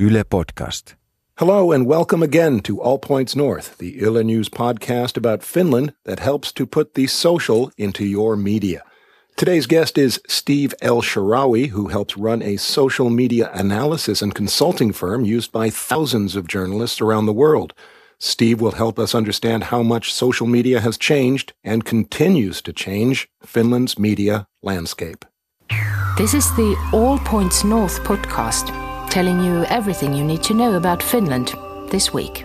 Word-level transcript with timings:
Yle 0.00 0.24
Podcast. 0.24 0.94
Hello 1.36 1.72
and 1.72 1.84
welcome 1.84 2.22
again 2.22 2.60
to 2.60 2.80
All 2.80 2.98
Points 2.98 3.36
North, 3.36 3.76
the 3.76 3.98
Yle 4.00 4.24
News 4.24 4.48
podcast 4.48 5.18
about 5.18 5.42
Finland 5.42 5.92
that 6.06 6.20
helps 6.20 6.52
to 6.52 6.64
put 6.64 6.94
the 6.94 7.06
social 7.06 7.70
into 7.76 8.06
your 8.06 8.34
media. 8.34 8.82
Today's 9.36 9.66
guest 9.66 9.98
is 9.98 10.18
Steve 10.26 10.72
El-Sharawy, 10.80 11.68
who 11.68 11.88
helps 11.88 12.16
run 12.16 12.40
a 12.40 12.56
social 12.56 13.10
media 13.10 13.50
analysis 13.52 14.22
and 14.22 14.34
consulting 14.34 14.90
firm 14.90 15.26
used 15.26 15.52
by 15.52 15.68
thousands 15.68 16.34
of 16.34 16.48
journalists 16.48 17.02
around 17.02 17.26
the 17.26 17.34
world. 17.34 17.74
Steve 18.18 18.58
will 18.58 18.72
help 18.72 18.98
us 18.98 19.14
understand 19.14 19.64
how 19.64 19.82
much 19.82 20.14
social 20.14 20.46
media 20.46 20.80
has 20.80 20.96
changed 20.96 21.52
and 21.62 21.84
continues 21.84 22.62
to 22.62 22.72
change 22.72 23.28
Finland's 23.42 23.98
media 23.98 24.46
landscape. 24.62 25.26
This 26.16 26.32
is 26.32 26.46
the 26.56 26.74
All 26.90 27.18
Points 27.18 27.64
North 27.64 28.02
podcast, 28.02 28.79
telling 29.10 29.42
you 29.44 29.64
everything 29.64 30.14
you 30.14 30.22
need 30.22 30.42
to 30.44 30.54
know 30.54 30.76
about 30.76 31.02
Finland 31.02 31.52
this 31.90 32.14
week. 32.14 32.44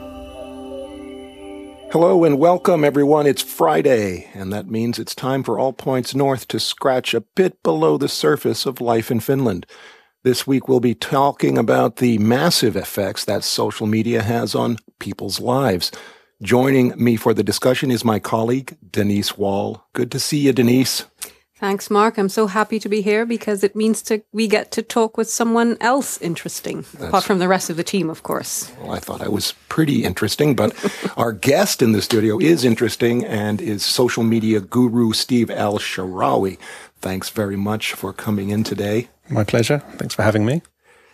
Hello 1.92 2.24
and 2.24 2.40
welcome, 2.40 2.84
everyone. 2.84 3.28
It's 3.28 3.44
Friday, 3.44 4.28
and 4.34 4.52
that 4.52 4.68
means 4.68 4.98
it's 4.98 5.14
time 5.14 5.44
for 5.44 5.60
All 5.60 5.74
Points 5.74 6.16
North 6.16 6.48
to 6.48 6.60
scratch 6.60 7.14
a 7.14 7.22
bit 7.22 7.62
below 7.62 7.98
the 7.98 8.10
surface 8.10 8.66
of 8.66 8.82
life 8.82 9.12
in 9.12 9.20
Finland. 9.20 9.68
This 10.24 10.48
week, 10.48 10.68
we'll 10.68 10.80
be 10.80 10.96
talking 10.96 11.56
about 11.56 11.98
the 11.98 12.18
massive 12.18 12.76
effects 12.76 13.26
that 13.26 13.44
social 13.44 13.86
media 13.86 14.24
has 14.24 14.56
on 14.56 14.78
people's 15.00 15.40
lives. 15.40 15.92
Joining 16.42 16.92
me 16.98 17.16
for 17.16 17.36
the 17.36 17.44
discussion 17.44 17.92
is 17.92 18.04
my 18.04 18.18
colleague, 18.18 18.76
Denise 18.90 19.38
Wall. 19.38 19.86
Good 19.94 20.12
to 20.12 20.20
see 20.20 20.40
you, 20.40 20.52
Denise. 20.52 21.06
Thanks, 21.58 21.90
Mark. 21.90 22.18
I'm 22.18 22.28
so 22.28 22.48
happy 22.48 22.80
to 22.80 22.90
be 22.90 23.02
here 23.02 23.26
because 23.26 23.64
it 23.64 23.78
means 23.78 24.02
to 24.04 24.22
we 24.34 24.46
get 24.46 24.72
to 24.72 24.82
talk 24.82 25.16
with 25.16 25.30
someone 25.30 25.78
else 25.80 26.22
interesting, 26.22 26.82
That's, 26.82 27.06
apart 27.06 27.24
from 27.24 27.40
the 27.40 27.48
rest 27.48 27.70
of 27.70 27.78
the 27.78 27.84
team, 27.84 28.10
of 28.10 28.24
course. 28.24 28.74
Well, 28.82 28.92
I 28.92 29.00
thought 29.00 29.22
I 29.22 29.30
was 29.30 29.54
pretty 29.70 30.04
interesting, 30.04 30.54
but 30.54 30.76
our 31.18 31.32
guest 31.32 31.82
in 31.82 31.94
the 31.94 32.02
studio 32.02 32.38
is 32.40 32.66
interesting 32.66 33.24
and 33.24 33.62
is 33.62 33.86
social 33.86 34.24
media 34.24 34.60
guru 34.60 35.14
Steve 35.14 35.50
El-Sharawy. 35.50 36.58
Thanks 37.00 37.30
very 37.30 37.56
much 37.56 37.94
for 37.94 38.12
coming 38.12 38.50
in 38.50 38.66
today. 38.66 39.08
My 39.30 39.46
pleasure. 39.46 39.80
Thanks 39.94 40.14
for 40.14 40.24
having 40.24 40.46
me. 40.46 40.62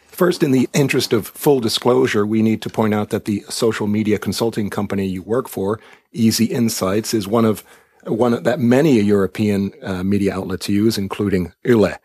First, 0.08 0.42
in 0.42 0.52
the 0.52 0.68
interest 0.74 1.14
of 1.14 1.28
full 1.28 1.60
disclosure, 1.60 2.26
we 2.26 2.42
need 2.42 2.64
to 2.64 2.70
point 2.70 2.96
out 2.96 3.12
that 3.12 3.26
the 3.26 3.44
social 3.48 3.88
media 3.88 4.18
consulting 4.18 4.72
company 4.72 5.06
you 5.06 5.22
work 5.22 5.48
for, 5.48 5.80
EzyInsights, 6.16 7.14
is 7.14 7.28
one 7.28 7.46
of 7.46 7.64
one 8.06 8.42
that 8.44 8.60
many 8.60 9.00
European 9.00 9.72
uh, 9.82 10.04
media 10.04 10.34
outlets 10.34 10.70
use, 10.70 10.98
including 10.98 11.54
Yle, 11.64 11.96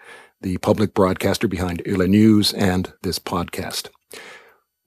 the 0.40 0.58
public 0.58 0.94
broadcaster 0.94 1.48
behind 1.48 1.82
Yle 1.86 2.06
News 2.06 2.52
and 2.52 2.92
this 3.02 3.18
podcast. 3.18 3.88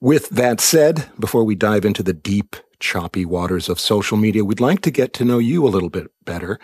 With 0.00 0.30
that 0.30 0.60
said, 0.60 1.10
before 1.18 1.44
we 1.44 1.54
dive 1.54 1.84
into 1.84 2.02
the 2.02 2.14
deep, 2.14 2.56
choppy 2.78 3.26
waters 3.26 3.68
of 3.68 3.78
social 3.78 4.16
media, 4.16 4.44
we'd 4.44 4.60
like 4.60 4.80
to 4.82 4.90
get 4.90 5.12
to 5.14 5.24
know 5.24 5.38
you 5.38 5.66
a 5.66 5.68
little 5.68 5.90
bit 5.90 6.10
better 6.24 6.58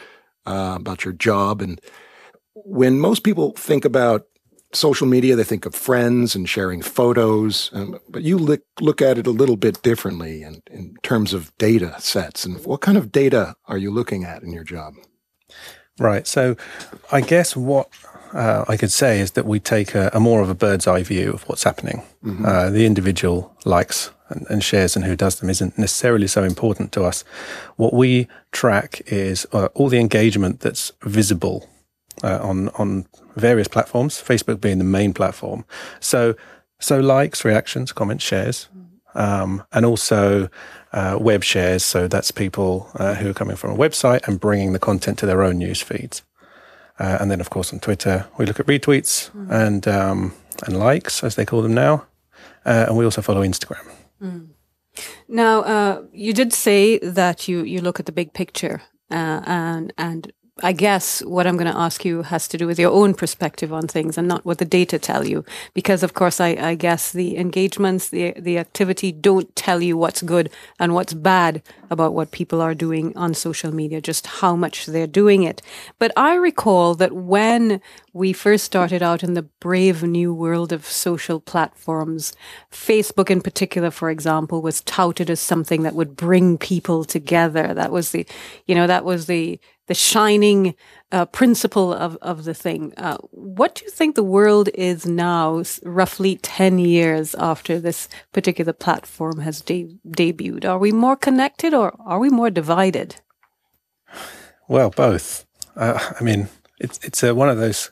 uh, 0.46 0.74
about 0.76 1.04
your 1.04 1.12
job. 1.12 1.60
And 1.60 1.80
when 2.54 2.98
most 2.98 3.22
people 3.22 3.52
think 3.52 3.84
about 3.84 4.26
social 4.72 5.06
media, 5.06 5.36
they 5.36 5.44
think 5.44 5.66
of 5.66 5.74
friends 5.74 6.34
and 6.34 6.48
sharing 6.48 6.82
photos, 6.82 7.70
um, 7.72 7.98
but 8.08 8.22
you 8.22 8.38
look, 8.38 8.62
look 8.80 9.00
at 9.00 9.18
it 9.18 9.26
a 9.26 9.30
little 9.30 9.56
bit 9.56 9.80
differently 9.82 10.42
in, 10.42 10.62
in 10.70 10.96
terms 11.02 11.32
of 11.32 11.56
data 11.58 11.94
sets. 11.98 12.44
And 12.44 12.64
what 12.64 12.80
kind 12.80 12.98
of 12.98 13.12
data 13.12 13.56
are 13.66 13.78
you 13.78 13.90
looking 13.90 14.24
at 14.24 14.42
in 14.42 14.52
your 14.52 14.64
job? 14.64 14.94
Right. 15.98 16.26
So 16.26 16.56
I 17.10 17.20
guess 17.22 17.56
what 17.56 17.88
uh, 18.32 18.64
I 18.68 18.76
could 18.76 18.92
say 18.92 19.20
is 19.20 19.32
that 19.32 19.46
we 19.46 19.60
take 19.60 19.94
a, 19.94 20.10
a, 20.12 20.20
more 20.20 20.42
of 20.42 20.50
a 20.50 20.54
bird's 20.54 20.86
eye 20.86 21.02
view 21.02 21.32
of 21.32 21.48
what's 21.48 21.62
happening. 21.62 22.02
Mm-hmm. 22.22 22.44
Uh, 22.44 22.70
the 22.70 22.84
individual 22.84 23.56
likes 23.64 24.10
and, 24.28 24.46
and, 24.50 24.62
shares 24.62 24.96
and 24.96 25.04
who 25.04 25.16
does 25.16 25.36
them 25.36 25.48
isn't 25.48 25.78
necessarily 25.78 26.26
so 26.26 26.42
important 26.42 26.92
to 26.92 27.04
us. 27.04 27.24
What 27.76 27.94
we 27.94 28.28
track 28.52 29.00
is 29.06 29.46
uh, 29.52 29.68
all 29.74 29.88
the 29.88 30.00
engagement 30.00 30.60
that's 30.60 30.92
visible 31.02 31.68
uh, 32.22 32.40
on 32.42 32.68
on 32.70 33.06
various 33.36 33.68
platforms, 33.68 34.22
Facebook 34.22 34.60
being 34.60 34.78
the 34.78 34.84
main 34.84 35.12
platform. 35.12 35.64
So 36.00 36.34
so 36.78 37.00
likes, 37.00 37.44
reactions, 37.44 37.92
comments, 37.92 38.24
shares, 38.24 38.68
um, 39.14 39.62
and 39.72 39.86
also 39.86 40.48
uh, 40.92 41.16
web 41.20 41.42
shares. 41.42 41.84
So 41.84 42.06
that's 42.06 42.30
people 42.30 42.90
uh, 42.96 43.14
who 43.14 43.30
are 43.30 43.34
coming 43.34 43.56
from 43.56 43.70
a 43.70 43.76
website 43.76 44.26
and 44.28 44.38
bringing 44.38 44.72
the 44.72 44.78
content 44.78 45.18
to 45.18 45.26
their 45.26 45.42
own 45.42 45.58
news 45.58 45.80
feeds. 45.80 46.22
Uh, 46.98 47.18
and 47.20 47.30
then, 47.30 47.40
of 47.40 47.50
course, 47.50 47.72
on 47.72 47.80
Twitter, 47.80 48.26
we 48.38 48.46
look 48.46 48.60
at 48.60 48.66
retweets 48.66 49.30
mm. 49.30 49.50
and 49.50 49.86
um, 49.86 50.32
and 50.66 50.78
likes, 50.78 51.22
as 51.22 51.34
they 51.34 51.44
call 51.44 51.62
them 51.62 51.74
now, 51.74 52.06
uh, 52.64 52.86
and 52.88 52.96
we 52.96 53.04
also 53.04 53.20
follow 53.20 53.42
Instagram. 53.42 53.86
Mm. 54.22 54.48
Now, 55.28 55.60
uh, 55.62 56.02
you 56.12 56.32
did 56.32 56.52
say 56.52 56.98
that 56.98 57.48
you 57.48 57.64
you 57.64 57.80
look 57.80 58.00
at 58.00 58.06
the 58.06 58.12
big 58.12 58.32
picture 58.32 58.80
uh, 59.10 59.42
and 59.44 59.92
and 59.98 60.32
I 60.62 60.72
guess 60.72 61.20
what 61.20 61.46
I'm 61.46 61.58
going 61.58 61.70
to 61.70 61.78
ask 61.78 62.02
you 62.02 62.22
has 62.22 62.48
to 62.48 62.56
do 62.56 62.66
with 62.66 62.78
your 62.78 62.90
own 62.90 63.12
perspective 63.12 63.74
on 63.74 63.86
things 63.86 64.16
and 64.16 64.26
not 64.26 64.46
what 64.46 64.56
the 64.56 64.64
data 64.64 64.98
tell 64.98 65.26
you. 65.26 65.44
Because 65.74 66.02
of 66.02 66.14
course, 66.14 66.40
I, 66.40 66.48
I, 66.48 66.74
guess 66.76 67.12
the 67.12 67.36
engagements, 67.36 68.08
the, 68.08 68.32
the 68.38 68.56
activity 68.56 69.12
don't 69.12 69.54
tell 69.54 69.82
you 69.82 69.98
what's 69.98 70.22
good 70.22 70.48
and 70.78 70.94
what's 70.94 71.12
bad 71.12 71.62
about 71.90 72.14
what 72.14 72.30
people 72.30 72.62
are 72.62 72.74
doing 72.74 73.14
on 73.18 73.34
social 73.34 73.70
media, 73.70 74.00
just 74.00 74.26
how 74.26 74.56
much 74.56 74.86
they're 74.86 75.06
doing 75.06 75.42
it. 75.42 75.60
But 75.98 76.10
I 76.16 76.34
recall 76.36 76.94
that 76.94 77.12
when 77.12 77.82
we 78.14 78.32
first 78.32 78.64
started 78.64 79.02
out 79.02 79.22
in 79.22 79.34
the 79.34 79.42
brave 79.42 80.02
new 80.02 80.32
world 80.32 80.72
of 80.72 80.86
social 80.86 81.38
platforms, 81.38 82.32
Facebook 82.72 83.28
in 83.28 83.42
particular, 83.42 83.90
for 83.90 84.08
example, 84.08 84.62
was 84.62 84.80
touted 84.80 85.28
as 85.28 85.38
something 85.38 85.82
that 85.82 85.94
would 85.94 86.16
bring 86.16 86.56
people 86.56 87.04
together. 87.04 87.74
That 87.74 87.92
was 87.92 88.12
the, 88.12 88.26
you 88.64 88.74
know, 88.74 88.86
that 88.86 89.04
was 89.04 89.26
the, 89.26 89.60
the 89.86 89.94
shining 89.94 90.74
uh, 91.12 91.26
principle 91.26 91.92
of, 91.92 92.16
of 92.20 92.44
the 92.44 92.54
thing. 92.54 92.92
Uh, 92.96 93.16
what 93.30 93.76
do 93.76 93.84
you 93.84 93.90
think 93.90 94.14
the 94.14 94.22
world 94.22 94.68
is 94.74 95.06
now, 95.06 95.62
roughly 95.84 96.36
10 96.36 96.78
years 96.78 97.34
after 97.36 97.78
this 97.78 98.08
particular 98.32 98.72
platform 98.72 99.40
has 99.40 99.60
de- 99.60 99.96
debuted? 100.08 100.64
Are 100.64 100.78
we 100.78 100.92
more 100.92 101.16
connected 101.16 101.72
or 101.72 101.96
are 102.04 102.18
we 102.18 102.30
more 102.30 102.50
divided? 102.50 103.16
Well, 104.68 104.90
both. 104.90 105.46
Uh, 105.76 106.14
I 106.18 106.22
mean, 106.22 106.48
it's, 106.80 106.98
it's 107.04 107.22
uh, 107.22 107.34
one 107.34 107.48
of 107.48 107.58
those 107.58 107.90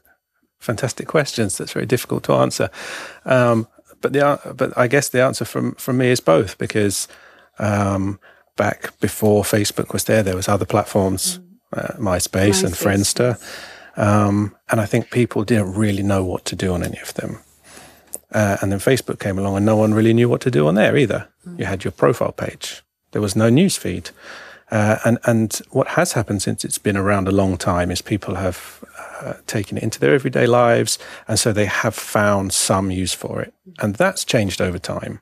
fantastic 0.59 1.07
questions 1.07 1.57
that's 1.57 1.73
very 1.73 1.87
difficult 1.87 2.25
to 2.25 2.33
answer. 2.35 2.71
Um, 3.25 3.69
but 4.01 4.13
the 4.13 4.55
but 4.55 4.77
I 4.77 4.87
guess 4.87 5.09
the 5.09 5.23
answer 5.23 5.47
from 5.47 5.77
from 5.77 5.97
me 5.97 6.11
is 6.11 6.21
both 6.21 6.59
because 6.59 7.09
um, 7.59 8.21
back 8.55 8.99
before 9.01 9.45
Facebook 9.45 9.95
was 9.95 10.05
there, 10.05 10.23
there 10.23 10.37
was 10.37 10.47
other 10.47 10.67
platforms. 10.67 11.39
Mm 11.39 11.54
uh, 11.75 11.95
MySpace, 11.99 12.63
MySpace, 12.63 12.65
and 12.65 12.75
Friendster. 12.75 13.39
Um, 13.97 14.57
and 14.71 14.81
I 14.81 14.87
think 14.87 15.11
people 15.11 15.45
didn't 15.45 15.75
really 15.75 16.03
know 16.03 16.25
what 16.25 16.45
to 16.47 16.57
do 16.57 16.73
on 16.73 16.83
any 16.83 16.99
of 17.01 17.15
them. 17.15 17.39
Uh, 18.33 18.57
and 18.61 18.73
then 18.73 18.81
Facebook 18.81 19.21
came 19.21 19.39
along 19.39 19.57
and 19.57 19.67
no 19.67 19.77
one 19.77 19.95
really 19.95 20.13
knew 20.13 20.29
what 20.29 20.41
to 20.41 20.51
do 20.51 20.67
on 20.67 20.75
there 20.75 20.97
either. 20.97 21.29
Mm. 21.47 21.61
You 21.61 21.65
had 21.67 21.85
your 21.85 21.93
profile 21.93 22.33
page. 22.33 22.83
There 23.13 23.23
was 23.23 23.37
no 23.37 23.49
news 23.49 23.77
feed. 23.77 24.11
Uh, 24.71 24.99
and, 25.05 25.19
and 25.25 25.61
what 25.71 25.89
has 25.89 26.15
happened 26.15 26.43
since 26.43 26.65
it's 26.65 26.79
been 26.79 26.97
around 26.97 27.29
a 27.29 27.33
long 27.33 27.57
time 27.57 27.93
is 27.93 28.03
people 28.03 28.35
have 28.35 28.83
uh, 29.21 29.35
taken 29.47 29.79
it 29.79 29.85
into 29.85 30.01
their 30.01 30.15
everyday 30.15 30.47
lives. 30.47 30.99
And 31.29 31.39
so 31.39 31.53
they 31.53 31.67
have 31.67 31.95
found 31.95 32.53
some 32.53 32.91
use 32.91 33.15
for 33.15 33.41
it. 33.41 33.55
And 33.79 33.95
that's 33.95 34.25
changed 34.25 34.61
over 34.61 34.79
time, 34.79 35.21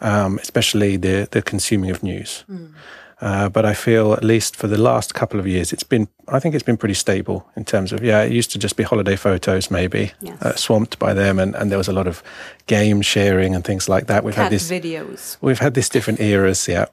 um, 0.00 0.38
especially 0.38 0.96
the, 0.96 1.28
the 1.30 1.42
consuming 1.42 1.90
of 1.90 2.02
news. 2.02 2.44
Mm. 2.50 2.74
Uh, 3.20 3.48
but 3.48 3.64
I 3.64 3.74
feel 3.74 4.12
at 4.12 4.22
least 4.22 4.54
for 4.54 4.68
the 4.68 4.78
last 4.78 5.12
couple 5.12 5.40
of 5.40 5.46
years, 5.46 5.72
it's 5.72 5.82
been, 5.82 6.06
I 6.28 6.38
think 6.38 6.54
it's 6.54 6.62
been 6.62 6.76
pretty 6.76 6.94
stable 6.94 7.48
in 7.56 7.64
terms 7.64 7.92
of, 7.92 8.02
yeah, 8.04 8.22
it 8.22 8.30
used 8.30 8.52
to 8.52 8.58
just 8.58 8.76
be 8.76 8.84
holiday 8.84 9.16
photos, 9.16 9.70
maybe 9.70 10.12
yes. 10.20 10.40
uh, 10.40 10.54
swamped 10.54 11.00
by 11.00 11.14
them. 11.14 11.40
And, 11.40 11.56
and 11.56 11.70
there 11.70 11.78
was 11.78 11.88
a 11.88 11.92
lot 11.92 12.06
of 12.06 12.22
game 12.66 13.02
sharing 13.02 13.56
and 13.56 13.64
things 13.64 13.88
like 13.88 14.06
that. 14.06 14.22
We've 14.22 14.36
Cat 14.36 14.44
had 14.44 14.52
this 14.52 14.70
videos. 14.70 15.36
We've 15.40 15.58
had 15.58 15.74
these 15.74 15.88
different 15.88 16.20
eras. 16.20 16.68
Yeah. 16.68 16.86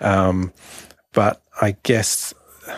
Um, 0.00 0.52
but 1.12 1.42
I 1.60 1.76
guess 1.82 2.32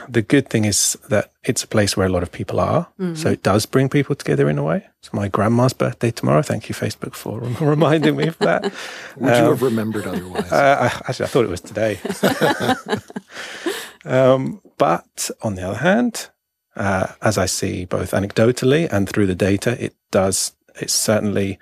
the 0.09 0.23
good 0.23 0.49
thing 0.49 0.65
is 0.65 0.99
that 1.09 1.33
it's 1.45 1.65
a 1.65 1.67
place 1.67 1.97
where 1.97 2.07
a 2.07 2.11
lot 2.11 2.23
of 2.23 2.31
people 2.31 2.61
are. 2.61 2.89
Mm-hmm. 2.99 3.15
So 3.15 3.31
it 3.31 3.43
does 3.43 3.67
bring 3.67 3.89
people 3.89 4.15
together 4.15 4.49
in 4.49 4.59
a 4.59 4.63
way. 4.63 4.87
It's 4.99 5.13
my 5.13 5.29
grandma's 5.29 5.73
birthday 5.73 6.11
tomorrow. 6.11 6.43
Thank 6.43 6.69
you, 6.69 6.75
Facebook, 6.75 7.15
for 7.15 7.41
reminding 7.61 8.17
me 8.17 8.29
of 8.29 8.39
that. 8.39 8.65
Would 9.17 9.33
um, 9.33 9.45
you 9.45 9.51
have 9.51 9.63
remembered 9.63 10.07
otherwise? 10.07 10.53
Uh, 10.59 10.77
I, 10.81 10.87
actually, 11.09 11.27
I 11.27 11.29
thought 11.29 11.45
it 11.45 11.51
was 11.51 11.61
today. 11.61 11.99
um, 14.05 14.61
but 14.77 15.31
on 15.43 15.55
the 15.55 15.63
other 15.63 15.79
hand, 15.79 16.31
uh, 16.75 17.09
as 17.23 17.39
I 17.39 17.47
see 17.47 17.85
both 17.85 18.13
anecdotally 18.13 18.89
and 18.91 19.09
through 19.09 19.27
the 19.27 19.35
data, 19.35 19.83
it 19.83 19.95
does, 20.11 20.53
it's 20.77 20.95
certainly, 20.95 21.59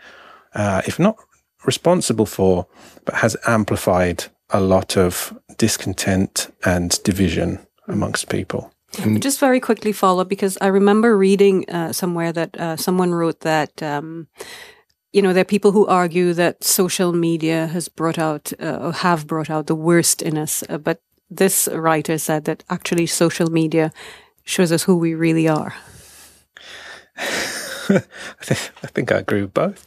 uh, 0.54 0.82
if 0.86 0.98
not 0.98 1.16
responsible 1.64 2.26
for, 2.26 2.66
but 3.04 3.16
has 3.16 3.36
amplified 3.46 4.24
a 4.50 4.60
lot 4.60 4.96
of 4.96 5.36
discontent 5.58 6.54
and 6.64 7.02
division 7.02 7.65
amongst 7.88 8.28
people. 8.28 8.70
And 9.02 9.20
Just 9.22 9.40
very 9.40 9.60
quickly 9.60 9.92
follow 9.92 10.22
up 10.22 10.28
because 10.28 10.56
I 10.60 10.68
remember 10.68 11.18
reading 11.18 11.68
uh, 11.68 11.92
somewhere 11.92 12.32
that 12.32 12.56
uh, 12.58 12.76
someone 12.76 13.12
wrote 13.12 13.40
that 13.40 13.82
um, 13.82 14.28
you 15.16 15.22
know, 15.22 15.32
there 15.32 15.40
are 15.40 15.44
people 15.46 15.72
who 15.72 15.86
argue 15.86 16.34
that 16.34 16.62
social 16.62 17.10
media 17.10 17.68
has 17.68 17.88
brought 17.88 18.18
out, 18.18 18.52
uh, 18.60 18.78
or 18.82 18.92
have 18.92 19.26
brought 19.26 19.48
out 19.48 19.66
the 19.66 19.74
worst 19.74 20.20
in 20.20 20.36
us. 20.36 20.62
Uh, 20.68 20.76
but 20.76 21.00
this 21.30 21.68
writer 21.72 22.18
said 22.18 22.44
that 22.44 22.62
actually 22.68 23.06
social 23.06 23.50
media 23.50 23.92
shows 24.44 24.70
us 24.70 24.82
who 24.82 24.94
we 24.94 25.14
really 25.14 25.48
are. 25.48 25.74
I, 27.88 28.88
think, 28.88 29.10
I 29.10 29.16
agree 29.16 29.40
with 29.40 29.54
both. 29.54 29.86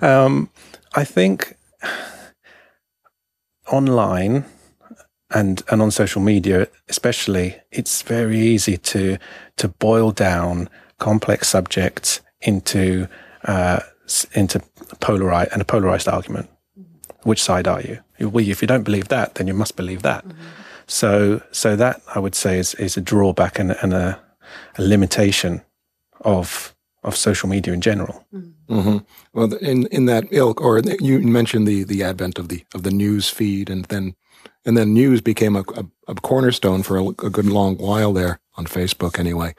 Um, 0.00 0.48
I 0.94 1.02
think 1.02 1.56
online 3.66 4.44
and 5.34 5.62
and 5.70 5.82
on 5.82 5.90
social 5.90 6.20
media 6.20 6.68
especially 6.88 7.56
it's 7.70 8.02
very 8.02 8.38
easy 8.38 8.76
to 8.76 9.18
to 9.56 9.68
boil 9.68 10.10
down 10.10 10.68
complex 10.98 11.48
subjects 11.48 12.20
into 12.40 13.08
uh, 13.44 13.80
into 14.34 14.60
polarized 15.00 15.52
and 15.52 15.62
a 15.62 15.64
polarized 15.64 16.08
argument 16.08 16.48
mm-hmm. 16.78 17.28
which 17.28 17.42
side 17.42 17.66
are 17.66 17.80
you 17.80 17.98
well, 18.20 18.46
if 18.46 18.62
you 18.62 18.68
don't 18.68 18.84
believe 18.84 19.08
that 19.08 19.34
then 19.34 19.46
you 19.46 19.54
must 19.54 19.76
believe 19.76 20.02
that 20.02 20.26
mm-hmm. 20.26 20.38
so 20.86 21.40
so 21.50 21.76
that 21.76 22.00
i 22.14 22.18
would 22.18 22.34
say 22.34 22.58
is 22.58 22.74
is 22.74 22.96
a 22.96 23.00
drawback 23.00 23.58
and, 23.58 23.72
and 23.82 23.92
a, 23.92 24.20
a 24.78 24.82
limitation 24.82 25.62
of 26.20 26.74
of 27.04 27.16
social 27.16 27.48
media 27.48 27.74
in 27.74 27.80
general. 27.80 28.24
Mm-hmm. 28.32 28.78
mm-hmm. 28.78 28.98
Well, 29.32 29.54
in 29.54 29.86
in 29.86 30.06
that 30.06 30.24
ilk, 30.30 30.60
or 30.60 30.80
you 31.00 31.20
mentioned 31.20 31.66
the 31.66 31.84
the 31.84 32.02
advent 32.02 32.38
of 32.38 32.48
the 32.48 32.64
of 32.74 32.82
the 32.82 32.90
news 32.90 33.28
feed, 33.28 33.70
and 33.70 33.84
then 33.86 34.14
and 34.64 34.76
then 34.76 34.92
news 34.92 35.20
became 35.20 35.56
a, 35.56 35.64
a, 35.76 35.84
a 36.08 36.14
cornerstone 36.14 36.82
for 36.82 36.96
a, 36.98 37.04
a, 37.08 37.30
good 37.30 37.46
long 37.46 37.76
while 37.76 38.12
there 38.12 38.40
on 38.56 38.66
Facebook, 38.66 39.18
anyway, 39.18 39.54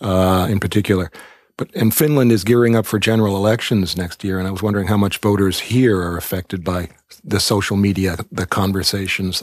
uh, 0.00 0.46
in 0.50 0.60
particular. 0.60 1.10
But 1.56 1.74
and 1.74 1.94
Finland 1.94 2.32
is 2.32 2.42
gearing 2.42 2.74
up 2.74 2.86
for 2.86 2.98
general 2.98 3.36
elections 3.36 3.96
next 3.96 4.24
year, 4.24 4.38
and 4.38 4.48
I 4.48 4.50
was 4.50 4.62
wondering 4.62 4.86
how 4.86 4.96
much 4.96 5.18
voters 5.18 5.60
here 5.60 6.00
are 6.00 6.16
affected 6.16 6.64
by 6.64 6.88
the 7.22 7.38
social 7.38 7.76
media, 7.76 8.16
the 8.32 8.46
conversations 8.46 9.42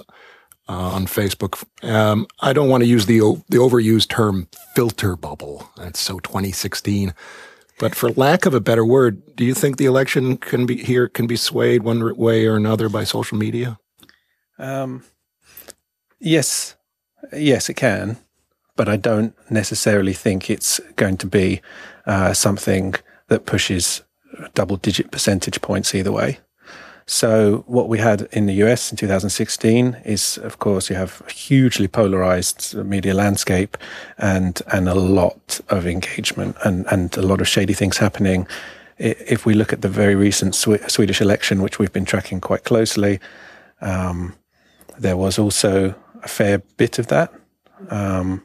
uh, 0.68 0.74
on 0.74 1.06
Facebook. 1.06 1.64
Um, 1.84 2.26
I 2.40 2.54
don't 2.54 2.70
want 2.70 2.82
to 2.82 2.90
use 2.90 3.06
the 3.06 3.20
the 3.50 3.58
overused 3.58 4.10
term 4.10 4.48
filter 4.76 5.16
bubble. 5.16 5.70
That's 5.78 6.00
so 6.00 6.20
2016. 6.20 7.14
But 7.80 7.94
for 7.94 8.10
lack 8.10 8.48
of 8.48 8.56
a 8.56 8.60
better 8.60 8.84
word, 8.84 9.36
do 9.36 9.46
you 9.46 9.54
think 9.54 9.78
the 9.78 9.86
election 9.86 10.38
can 10.38 10.66
be 10.66 10.78
here 10.78 11.08
can 11.08 11.28
be 11.28 11.36
swayed 11.36 11.84
one 11.84 12.16
way 12.18 12.48
or 12.48 12.56
another 12.56 12.90
by 12.90 13.04
social 13.04 13.38
media? 13.38 13.78
Um, 14.60 15.04
yes, 16.20 16.76
yes, 17.34 17.70
it 17.70 17.76
can. 17.76 18.18
But 18.76 18.88
I 18.88 18.96
don't 18.96 19.34
necessarily 19.50 20.14
think 20.14 20.50
it's 20.50 20.80
going 20.96 21.18
to 21.18 21.28
be 21.28 21.62
uh, 22.06 22.34
something 22.34 22.94
that 23.28 23.46
pushes 23.46 24.04
double 24.54 24.78
digit 24.78 25.12
percentage 25.12 25.62
points 25.62 25.96
either 25.96 26.12
way. 26.12 26.40
So 27.10 27.64
what 27.68 27.88
we 27.88 28.00
had 28.00 28.28
in 28.34 28.48
the 28.48 28.54
US 28.66 28.92
in 28.92 28.98
2016 28.98 29.98
is, 30.04 30.38
of 30.40 30.60
course, 30.60 30.90
you 30.90 30.98
have 30.98 31.22
a 31.26 31.32
hugely 31.32 31.88
polarized 31.88 32.76
media 32.76 33.14
landscape 33.14 33.78
and, 34.18 34.62
and 34.74 34.90
a 34.90 34.94
lot 34.94 35.62
of 35.70 35.88
engagement 35.88 36.58
and, 36.66 36.86
and 36.92 37.16
a 37.16 37.22
lot 37.22 37.40
of 37.40 37.48
shady 37.48 37.74
things 37.74 37.98
happening. 37.98 38.46
If 38.98 39.46
we 39.46 39.54
look 39.54 39.72
at 39.72 39.82
the 39.82 39.90
very 39.90 40.16
recent 40.16 40.54
Swedish 40.54 41.22
election, 41.22 41.62
which 41.62 41.80
we've 41.80 41.94
been 41.94 42.06
tracking 42.06 42.42
quite 42.42 42.66
closely, 42.66 43.22
um, 43.80 44.34
there 45.00 45.18
was 45.18 45.40
also 45.40 45.96
a 46.24 46.28
fair 46.28 46.60
bit 46.78 47.00
of 47.00 47.08
that. 47.08 47.34
Um, 47.90 48.44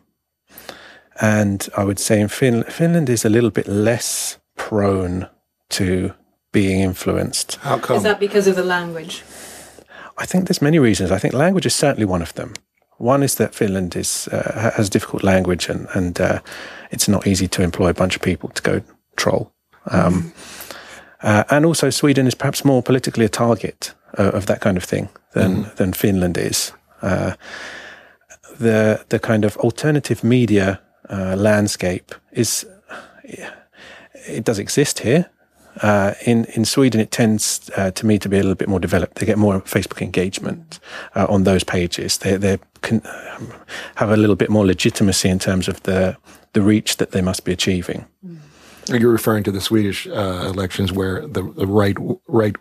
and 1.21 1.69
I 1.77 1.85
would 1.85 1.99
say 1.99 2.21
in 2.21 2.29
fin- 2.29 2.65
Finland 2.65 3.09
is 3.09 3.25
a 3.25 3.29
little 3.29 3.51
bit 3.51 3.69
less 3.69 4.39
prone 4.57 5.29
to 5.71 6.15
being 6.53 6.81
influenced. 6.81 7.57
How 7.57 7.79
come? 7.79 7.97
Is 7.97 8.03
that 8.03 8.21
because 8.21 8.47
of 8.47 8.57
the 8.57 8.65
language? 8.65 9.23
I 10.19 10.27
think 10.27 10.47
there's 10.47 10.63
many 10.63 10.79
reasons. 10.79 11.11
I 11.11 11.19
think 11.19 11.35
language 11.35 11.67
is 11.67 11.75
certainly 11.75 12.05
one 12.05 12.23
of 12.23 12.33
them. 12.35 12.53
One 12.99 13.25
is 13.25 13.35
that 13.35 13.55
Finland 13.55 13.97
is 13.97 14.29
uh, 14.29 14.71
has 14.77 14.91
difficult 14.91 15.23
language 15.23 15.69
and 15.69 15.89
and 15.95 16.21
uh, 16.21 16.39
it's 16.91 17.09
not 17.09 17.27
easy 17.27 17.49
to 17.49 17.63
employ 17.63 17.89
a 17.89 17.95
bunch 17.95 18.17
of 18.17 18.23
people 18.23 18.51
to 18.51 18.63
go 18.63 18.81
troll. 19.17 19.53
Um, 19.91 20.15
mm. 20.15 20.33
uh, 21.23 21.45
and 21.49 21.67
also, 21.67 21.91
Sweden 21.91 22.27
is 22.27 22.35
perhaps 22.35 22.65
more 22.65 22.83
politically 22.83 23.25
a 23.25 23.29
target 23.29 23.95
of 24.19 24.47
that 24.47 24.61
kind 24.61 24.77
of 24.77 24.85
thing 24.85 25.09
than 25.33 25.65
mm. 25.65 25.75
than 25.75 25.93
Finland 25.93 26.37
is. 26.37 26.73
Uh, 27.03 27.33
the 28.59 29.05
the 29.09 29.19
kind 29.19 29.45
of 29.45 29.57
alternative 29.57 30.23
media 30.25 30.81
uh, 31.11 31.37
landscape 31.37 32.15
is 32.31 32.67
it 34.29 34.45
does 34.45 34.59
exist 34.59 35.01
here. 35.01 35.25
Uh, 35.83 36.13
in 36.27 36.45
in 36.57 36.65
Sweden, 36.65 37.01
it 37.01 37.11
tends 37.11 37.71
uh, 37.77 37.91
to 37.91 38.07
me 38.07 38.19
to 38.19 38.29
be 38.29 38.37
a 38.37 38.41
little 38.41 38.55
bit 38.55 38.69
more 38.69 38.81
developed. 38.81 39.15
They 39.15 39.27
get 39.27 39.39
more 39.39 39.61
Facebook 39.61 40.03
engagement 40.03 40.81
uh, 41.17 41.27
on 41.29 41.45
those 41.45 41.65
pages. 41.65 42.19
They 42.19 42.39
they 42.39 42.59
can 42.81 43.01
have 43.95 44.11
a 44.13 44.17
little 44.17 44.37
bit 44.37 44.51
more 44.51 44.67
legitimacy 44.67 45.29
in 45.29 45.39
terms 45.39 45.69
of 45.69 45.83
the 45.83 46.17
the 46.53 46.61
reach 46.61 46.97
that 46.97 47.11
they 47.11 47.23
must 47.23 47.45
be 47.45 47.53
achieving. 47.53 48.05
You're 48.89 49.13
referring 49.13 49.45
to 49.45 49.53
the 49.53 49.61
Swedish 49.61 50.07
uh, 50.07 50.51
elections, 50.53 50.93
where 50.93 51.27
the, 51.27 51.43
the 51.43 51.67
right 51.67 51.97
right 52.29 52.57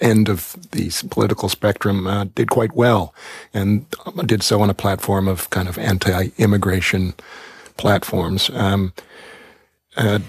end 0.00 0.28
of 0.28 0.56
the 0.72 0.90
political 1.10 1.48
spectrum 1.48 2.06
uh, 2.06 2.24
did 2.34 2.50
quite 2.50 2.74
well, 2.74 3.14
and 3.52 3.86
did 4.26 4.42
so 4.42 4.60
on 4.60 4.70
a 4.70 4.74
platform 4.74 5.28
of 5.28 5.50
kind 5.50 5.68
of 5.68 5.78
anti-immigration 5.78 7.14
platforms. 7.76 8.50
Um, 8.50 8.92
uh, 9.96 10.20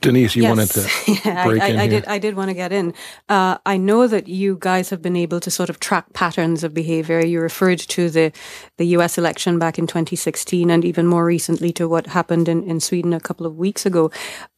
Denise, 0.00 0.36
you 0.36 0.42
yes. 0.42 0.56
wanted 0.56 0.70
to 0.70 0.80
break 1.46 1.62
I, 1.62 1.68
in 1.68 1.78
I, 1.78 1.82
I 1.82 1.86
did. 1.86 2.06
I 2.06 2.18
did 2.18 2.36
want 2.36 2.48
to 2.50 2.54
get 2.54 2.72
in. 2.72 2.94
Uh, 3.28 3.58
I 3.66 3.76
know 3.76 4.06
that 4.06 4.28
you 4.28 4.56
guys 4.60 4.90
have 4.90 5.02
been 5.02 5.16
able 5.16 5.40
to 5.40 5.50
sort 5.50 5.70
of 5.70 5.80
track 5.80 6.12
patterns 6.12 6.64
of 6.64 6.74
behavior. 6.74 7.24
You 7.24 7.40
referred 7.40 7.78
to 7.80 8.10
the 8.10 8.32
the 8.78 8.86
U.S. 8.96 9.18
election 9.18 9.58
back 9.58 9.78
in 9.78 9.86
2016, 9.86 10.70
and 10.70 10.84
even 10.84 11.06
more 11.06 11.24
recently 11.24 11.72
to 11.72 11.88
what 11.88 12.06
happened 12.06 12.48
in, 12.48 12.62
in 12.64 12.80
Sweden 12.80 13.12
a 13.12 13.20
couple 13.20 13.46
of 13.46 13.56
weeks 13.56 13.86
ago. 13.86 14.10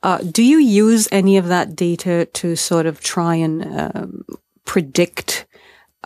Uh, 0.02 0.18
do 0.18 0.42
you 0.42 0.58
use 0.58 1.08
any 1.10 1.36
of 1.36 1.48
that 1.48 1.74
data 1.74 2.26
to 2.34 2.56
sort 2.56 2.86
of 2.86 3.00
try 3.00 3.34
and 3.34 3.64
um, 3.64 4.24
predict 4.64 5.46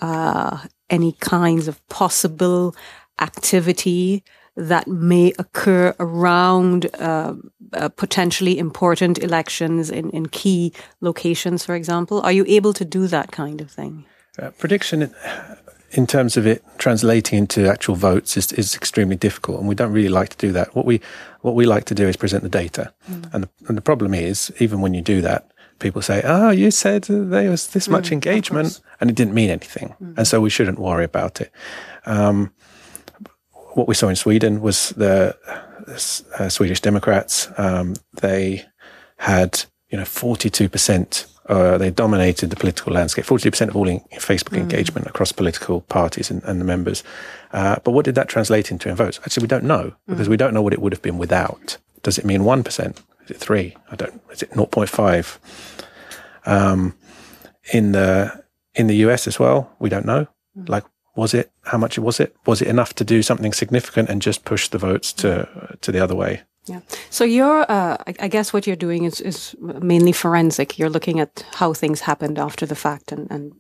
uh, 0.01 0.59
any 0.91 1.13
kinds 1.13 1.69
of 1.69 1.87
possible 1.89 2.75
activity 3.21 4.23
that 4.59 4.89
may 4.89 5.33
occur 5.39 5.95
around 6.01 6.87
uh, 6.97 7.35
uh, 7.73 7.89
potentially 7.91 8.59
important 8.59 9.19
elections 9.19 9.89
in, 9.89 10.11
in 10.11 10.27
key 10.27 10.73
locations, 11.01 11.65
for 11.65 11.75
example? 11.75 12.21
Are 12.23 12.33
you 12.33 12.45
able 12.49 12.73
to 12.75 12.85
do 12.85 13.07
that 13.07 13.31
kind 13.31 13.61
of 13.61 13.71
thing? 13.71 14.05
Uh, 14.39 14.51
prediction 14.51 15.15
in 15.93 16.07
terms 16.07 16.37
of 16.37 16.47
it 16.47 16.63
translating 16.79 17.39
into 17.39 17.69
actual 17.69 17.95
votes 17.95 18.37
is, 18.37 18.53
is 18.53 18.75
extremely 18.75 19.17
difficult, 19.17 19.61
and 19.61 19.69
we 19.69 19.75
don't 19.75 19.93
really 19.93 20.09
like 20.09 20.29
to 20.31 20.37
do 20.37 20.53
that. 20.53 20.75
What 20.75 20.85
we 20.85 21.01
what 21.41 21.55
we 21.55 21.67
like 21.67 21.85
to 21.87 21.95
do 21.95 22.09
is 22.09 22.17
present 22.17 22.43
the 22.43 22.49
data, 22.49 22.93
mm. 23.11 23.33
and, 23.33 23.45
the, 23.45 23.49
and 23.69 23.77
the 23.77 23.83
problem 23.83 24.13
is 24.13 24.53
even 24.59 24.81
when 24.81 24.93
you 24.93 25.01
do 25.01 25.21
that, 25.23 25.51
people 25.79 26.03
say, 26.03 26.23
"Oh, 26.25 26.51
you 26.51 26.71
said 26.71 27.05
there 27.05 27.51
was 27.51 27.69
this 27.69 27.89
much 27.89 28.09
mm, 28.09 28.13
engagement," 28.13 28.81
and 29.01 29.09
it 29.09 29.17
didn't 29.17 29.35
mean 29.35 29.51
anything, 29.51 29.95
mm. 30.03 30.19
and 30.19 30.27
so 30.27 30.41
we 30.41 30.51
shouldn't 30.51 30.79
worry 30.79 31.05
about 31.05 31.41
it. 31.41 31.51
Um, 32.07 32.53
what 33.79 33.89
we 33.89 33.95
saw 33.95 34.09
in 34.09 34.17
Sweden 34.17 34.61
was 34.61 34.91
the 34.91 35.37
uh, 36.39 36.49
Swedish 36.49 36.81
Democrats. 36.81 37.49
Um, 37.57 37.95
they 38.21 38.65
had, 39.19 39.65
you 39.89 39.97
know, 39.97 40.05
42%, 40.05 41.27
uh, 41.47 41.79
they 41.79 41.91
dominated 41.91 42.51
the 42.51 42.57
political 42.57 42.93
landscape, 42.93 43.25
42% 43.25 43.69
of 43.69 43.77
all 43.77 43.87
Facebook 43.87 44.57
mm. 44.57 44.59
engagement 44.59 45.07
across 45.07 45.31
political 45.31 45.83
parties 45.83 46.29
and, 46.31 46.43
and 46.43 46.61
the 46.61 46.65
members. 46.65 47.05
Uh, 47.53 47.77
but 47.85 47.93
what 47.93 48.05
did 48.05 48.17
that 48.17 48.29
translate 48.29 48.73
into 48.73 48.89
in 48.89 48.97
votes? 48.97 49.21
Actually, 49.23 49.45
we 49.45 49.49
don't 49.49 49.65
know 49.65 49.95
because 50.09 50.27
mm. 50.27 50.31
we 50.31 50.37
don't 50.37 50.53
know 50.53 50.63
what 50.63 50.73
it 50.73 50.83
would 50.83 50.93
have 50.93 51.03
been 51.03 51.17
without. 51.17 51.79
Does 52.03 52.19
it 52.19 52.25
mean 52.25 52.41
1%? 52.41 52.99
Is 53.25 53.31
it 53.31 53.37
3? 53.37 53.77
I 53.93 53.97
don't, 53.97 54.21
is 54.33 54.43
it 54.43 54.51
0.5? 54.51 55.39
Um, 56.47 56.95
in 57.73 57.93
the, 57.93 58.45
in 58.75 58.89
the 58.89 58.97
US 58.97 59.29
as 59.29 59.39
well, 59.39 59.71
we 59.79 59.89
don't 59.89 60.05
know. 60.05 60.27
Mm. 60.59 60.69
Like, 60.69 60.85
was 61.19 61.35
it? 61.35 61.51
How 61.65 61.79
much 61.79 61.99
was 61.99 62.21
it? 62.21 62.37
Was 62.47 62.63
it 62.63 62.69
enough 62.69 62.95
to 62.95 63.05
do 63.05 63.23
something 63.23 63.53
significant 63.53 64.09
and 64.09 64.23
just 64.23 64.45
push 64.45 64.69
the 64.69 64.79
votes 64.79 65.13
to 65.15 65.77
to 65.81 65.91
the 65.91 65.99
other 65.99 66.15
way? 66.15 66.43
Yeah. 66.69 66.81
So 67.11 67.25
you're, 67.25 67.65
uh, 67.71 67.97
I 68.21 68.29
guess 68.29 68.53
what 68.53 68.67
you're 68.67 68.77
doing 68.77 69.05
is, 69.05 69.21
is 69.21 69.57
mainly 69.61 70.13
forensic. 70.13 70.79
You're 70.79 70.91
looking 70.91 71.19
at 71.19 71.45
how 71.53 71.73
things 71.73 72.01
happened 72.03 72.39
after 72.39 72.67
the 72.67 72.75
fact, 72.75 73.11
and, 73.11 73.27
and 73.31 73.53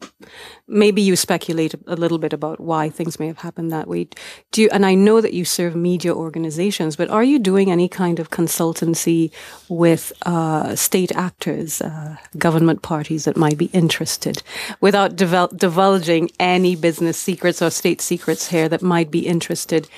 maybe 0.66 1.00
you 1.00 1.16
speculate 1.16 1.74
a 1.86 1.96
little 1.96 2.18
bit 2.18 2.32
about 2.32 2.60
why 2.60 2.90
things 2.90 3.18
may 3.18 3.26
have 3.26 3.38
happened 3.38 3.72
that 3.72 3.88
way. 3.88 4.08
Do 4.52 4.62
you, 4.62 4.68
and 4.72 4.84
I 4.84 4.94
know 4.94 5.20
that 5.20 5.32
you 5.32 5.44
serve 5.44 5.74
media 5.74 6.14
organizations, 6.14 6.96
but 6.96 7.08
are 7.08 7.24
you 7.24 7.38
doing 7.38 7.70
any 7.70 7.88
kind 7.88 8.20
of 8.20 8.30
consultancy 8.30 9.30
with 9.68 10.12
uh, 10.26 10.76
state 10.76 11.12
actors, 11.16 11.80
uh, 11.80 12.16
government 12.36 12.82
parties 12.82 13.24
that 13.24 13.36
might 13.36 13.56
be 13.56 13.70
interested, 13.72 14.42
without 14.80 15.16
divulging 15.16 16.30
any 16.38 16.76
business 16.76 17.16
secrets 17.18 17.62
or 17.62 17.70
state 17.70 18.02
secrets 18.02 18.48
here 18.48 18.68
that 18.68 18.82
might 18.82 19.10
be 19.10 19.26
interested 19.26 19.88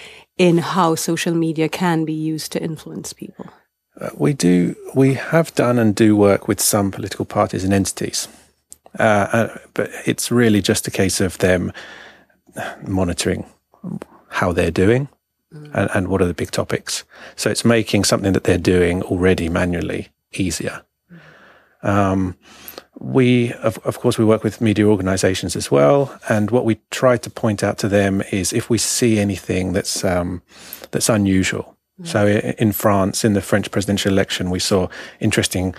in 0.41 0.57
how 0.57 0.95
social 0.95 1.35
media 1.35 1.69
can 1.69 2.07
be 2.07 2.15
used 2.15 2.51
to 2.51 2.63
influence 2.63 3.13
people? 3.13 3.47
Uh, 4.01 4.09
we 4.17 4.33
do. 4.33 4.75
We 4.95 5.13
have 5.13 5.55
done 5.55 5.79
and 5.79 5.95
do 5.95 6.17
work 6.17 6.49
with 6.49 6.61
some 6.63 6.91
political 6.91 7.27
parties 7.27 7.63
and 7.63 7.75
entities, 7.75 8.27
uh, 8.99 9.03
uh, 9.03 9.59
but 9.75 9.91
it's 10.07 10.31
really 10.31 10.63
just 10.63 10.89
a 10.89 10.91
case 10.91 11.21
of 11.21 11.37
them 11.39 11.73
monitoring 12.87 13.45
how 14.29 14.53
they're 14.53 14.71
doing 14.71 15.09
mm. 15.53 15.71
and, 15.75 15.91
and, 15.95 16.09
what 16.09 16.23
are 16.23 16.27
the 16.27 16.35
big 16.35 16.51
topics. 16.51 17.05
So 17.37 17.51
it's 17.51 17.65
making 17.65 18.05
something 18.05 18.33
that 18.33 18.45
they're 18.45 18.59
doing 18.59 19.03
already 19.03 19.49
manually 19.51 20.09
easier. 20.33 20.83
Mm. 21.13 21.89
Um, 21.89 22.37
we, 23.01 23.55
of, 23.55 23.79
of 23.79 23.99
course, 23.99 24.19
we 24.19 24.25
work 24.25 24.45
with 24.45 24.61
media 24.61 24.85
organizations 24.85 25.57
as 25.57 25.71
well. 25.71 26.19
And 26.29 26.51
what 26.51 26.67
we 26.67 26.79
try 26.91 27.17
to 27.17 27.31
point 27.31 27.65
out 27.65 27.79
to 27.79 27.89
them 27.89 28.23
is 28.31 28.53
if 28.53 28.69
we 28.69 28.79
see 28.79 29.19
anything 29.19 29.73
that's, 29.73 30.05
um, 30.05 30.43
that's 30.91 31.09
unusual. 31.09 31.77
Mm. 32.01 32.07
So 32.07 32.27
in 32.27 32.73
France, 32.73 33.25
in 33.25 33.33
the 33.33 33.41
French 33.41 33.71
presidential 33.71 34.13
election, 34.13 34.51
we 34.51 34.59
saw 34.59 34.89
interesting 35.19 35.75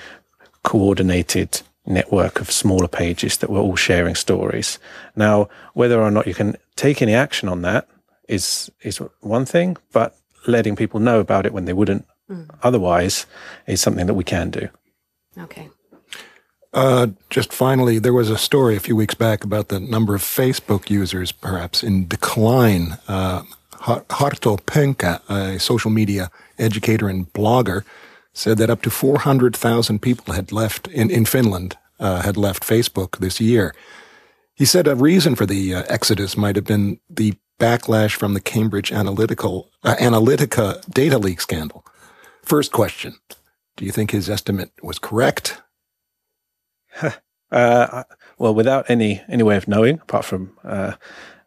coordinated 0.63 1.62
network 1.86 2.42
of 2.42 2.50
smaller 2.51 2.88
pages 2.88 3.38
that 3.38 3.50
were 3.51 3.60
all 3.60 3.75
sharing 3.75 4.16
stories. 4.16 4.80
Now, 5.16 5.48
whether 5.74 6.01
or 6.01 6.12
not 6.12 6.28
you 6.28 6.34
can 6.34 6.56
take 6.75 7.01
any 7.01 7.13
action 7.13 7.50
on 7.50 7.62
that 7.62 7.88
is, 8.28 8.72
is 8.82 8.98
one 9.20 9.46
thing, 9.46 9.78
but 9.92 10.18
letting 10.48 10.75
people 10.75 11.00
know 11.00 11.20
about 11.20 11.46
it 11.46 11.54
when 11.54 11.66
they 11.66 11.74
wouldn't 11.74 12.06
mm. 12.28 12.50
otherwise 12.63 13.28
is 13.68 13.80
something 13.80 14.08
that 14.08 14.16
we 14.16 14.24
can 14.24 14.50
do. 14.50 14.70
Okay. 15.38 15.70
Uh, 16.74 17.08
just 17.30 17.51
finally, 17.51 18.00
there 18.00 18.13
was 18.13 18.30
a 18.30 18.38
story 18.38 18.75
a 18.75 18.80
few 18.80 18.96
weeks 18.96 19.13
back 19.13 19.44
about 19.44 19.68
the 19.68 19.80
number 19.80 20.16
of 20.16 20.22
Facebook 20.22 20.90
users 20.90 21.32
perhaps 21.32 21.84
in 21.84 22.08
decline. 22.08 22.98
Uh, 23.08 23.44
Harto 23.82 24.58
Pönkä, 24.58 25.20
a 25.28 25.60
social 25.60 25.92
media 25.92 26.30
educator 26.58 27.10
and 27.10 27.34
blogger, 27.34 27.84
said 28.34 28.58
that 28.58 28.70
up 28.70 28.82
to 28.84 28.90
400,000 28.90 30.00
people 30.00 30.34
had 30.34 30.51
left 30.51 30.88
in, 30.88 31.10
in 31.10 31.25
Finland, 31.25 31.78
uh, 32.00 32.22
had 32.22 32.38
left 32.38 32.63
Facebook 32.63 33.18
this 33.18 33.42
year. 33.42 33.74
He 34.54 34.66
said 34.66 34.88
a 34.88 34.96
reason 34.96 35.36
for 35.36 35.46
the 35.46 35.75
uh, 35.75 35.84
exodus 35.90 36.38
might 36.38 36.56
have 36.56 36.66
been 36.66 37.00
the 37.10 37.34
backlash 37.60 38.16
from 38.16 38.34
the 38.34 38.40
Cambridge 38.40 38.92
Analytical, 38.92 39.72
uh, 39.84 39.96
Analytica 39.96 40.88
data 40.92 41.18
leak 41.18 41.42
scandal. 41.42 41.84
First 42.44 42.72
question. 42.72 43.16
Do 43.75 43.86
you 43.86 43.92
think 43.92 44.12
his 44.12 44.30
estimate 44.30 44.72
was 44.84 45.00
correct? 45.00 45.62
uh, 47.52 48.04
well, 48.38 48.54
without 48.54 48.90
any 48.90 49.22
any 49.28 49.44
way 49.44 49.58
of 49.58 49.68
knowing, 49.68 50.00
apart 50.00 50.26
from 50.26 50.52
uh, 50.64 50.94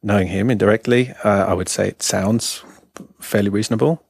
knowing 0.03 0.29
him 0.29 0.51
indirectly, 0.51 1.13
uh, 1.25 1.47
I 1.49 1.55
would 1.55 1.69
say 1.69 1.89
it 1.89 2.03
sounds 2.03 2.65
fairly 3.21 3.51
reasonable. 3.51 4.03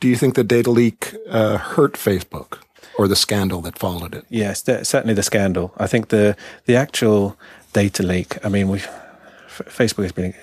Do 0.00 0.08
you 0.08 0.16
think 0.16 0.34
the 0.34 0.44
data 0.44 0.70
leak 0.70 1.14
uh, 1.28 1.58
hurt 1.58 1.94
Facebook 1.94 2.58
or 2.98 3.08
the 3.08 3.16
scandal 3.16 3.60
that 3.62 3.78
followed 3.78 4.14
it? 4.14 4.24
Yes, 4.28 4.64
certainly 4.64 5.14
the 5.14 5.22
scandal. 5.22 5.72
I 5.76 5.86
think 5.86 6.08
the 6.08 6.36
the 6.64 6.76
actual 6.76 7.36
data 7.72 8.02
leak. 8.02 8.44
I 8.44 8.48
mean, 8.48 8.68
we 8.68 8.82
Facebook 9.48 10.02
has 10.02 10.12
been 10.12 10.34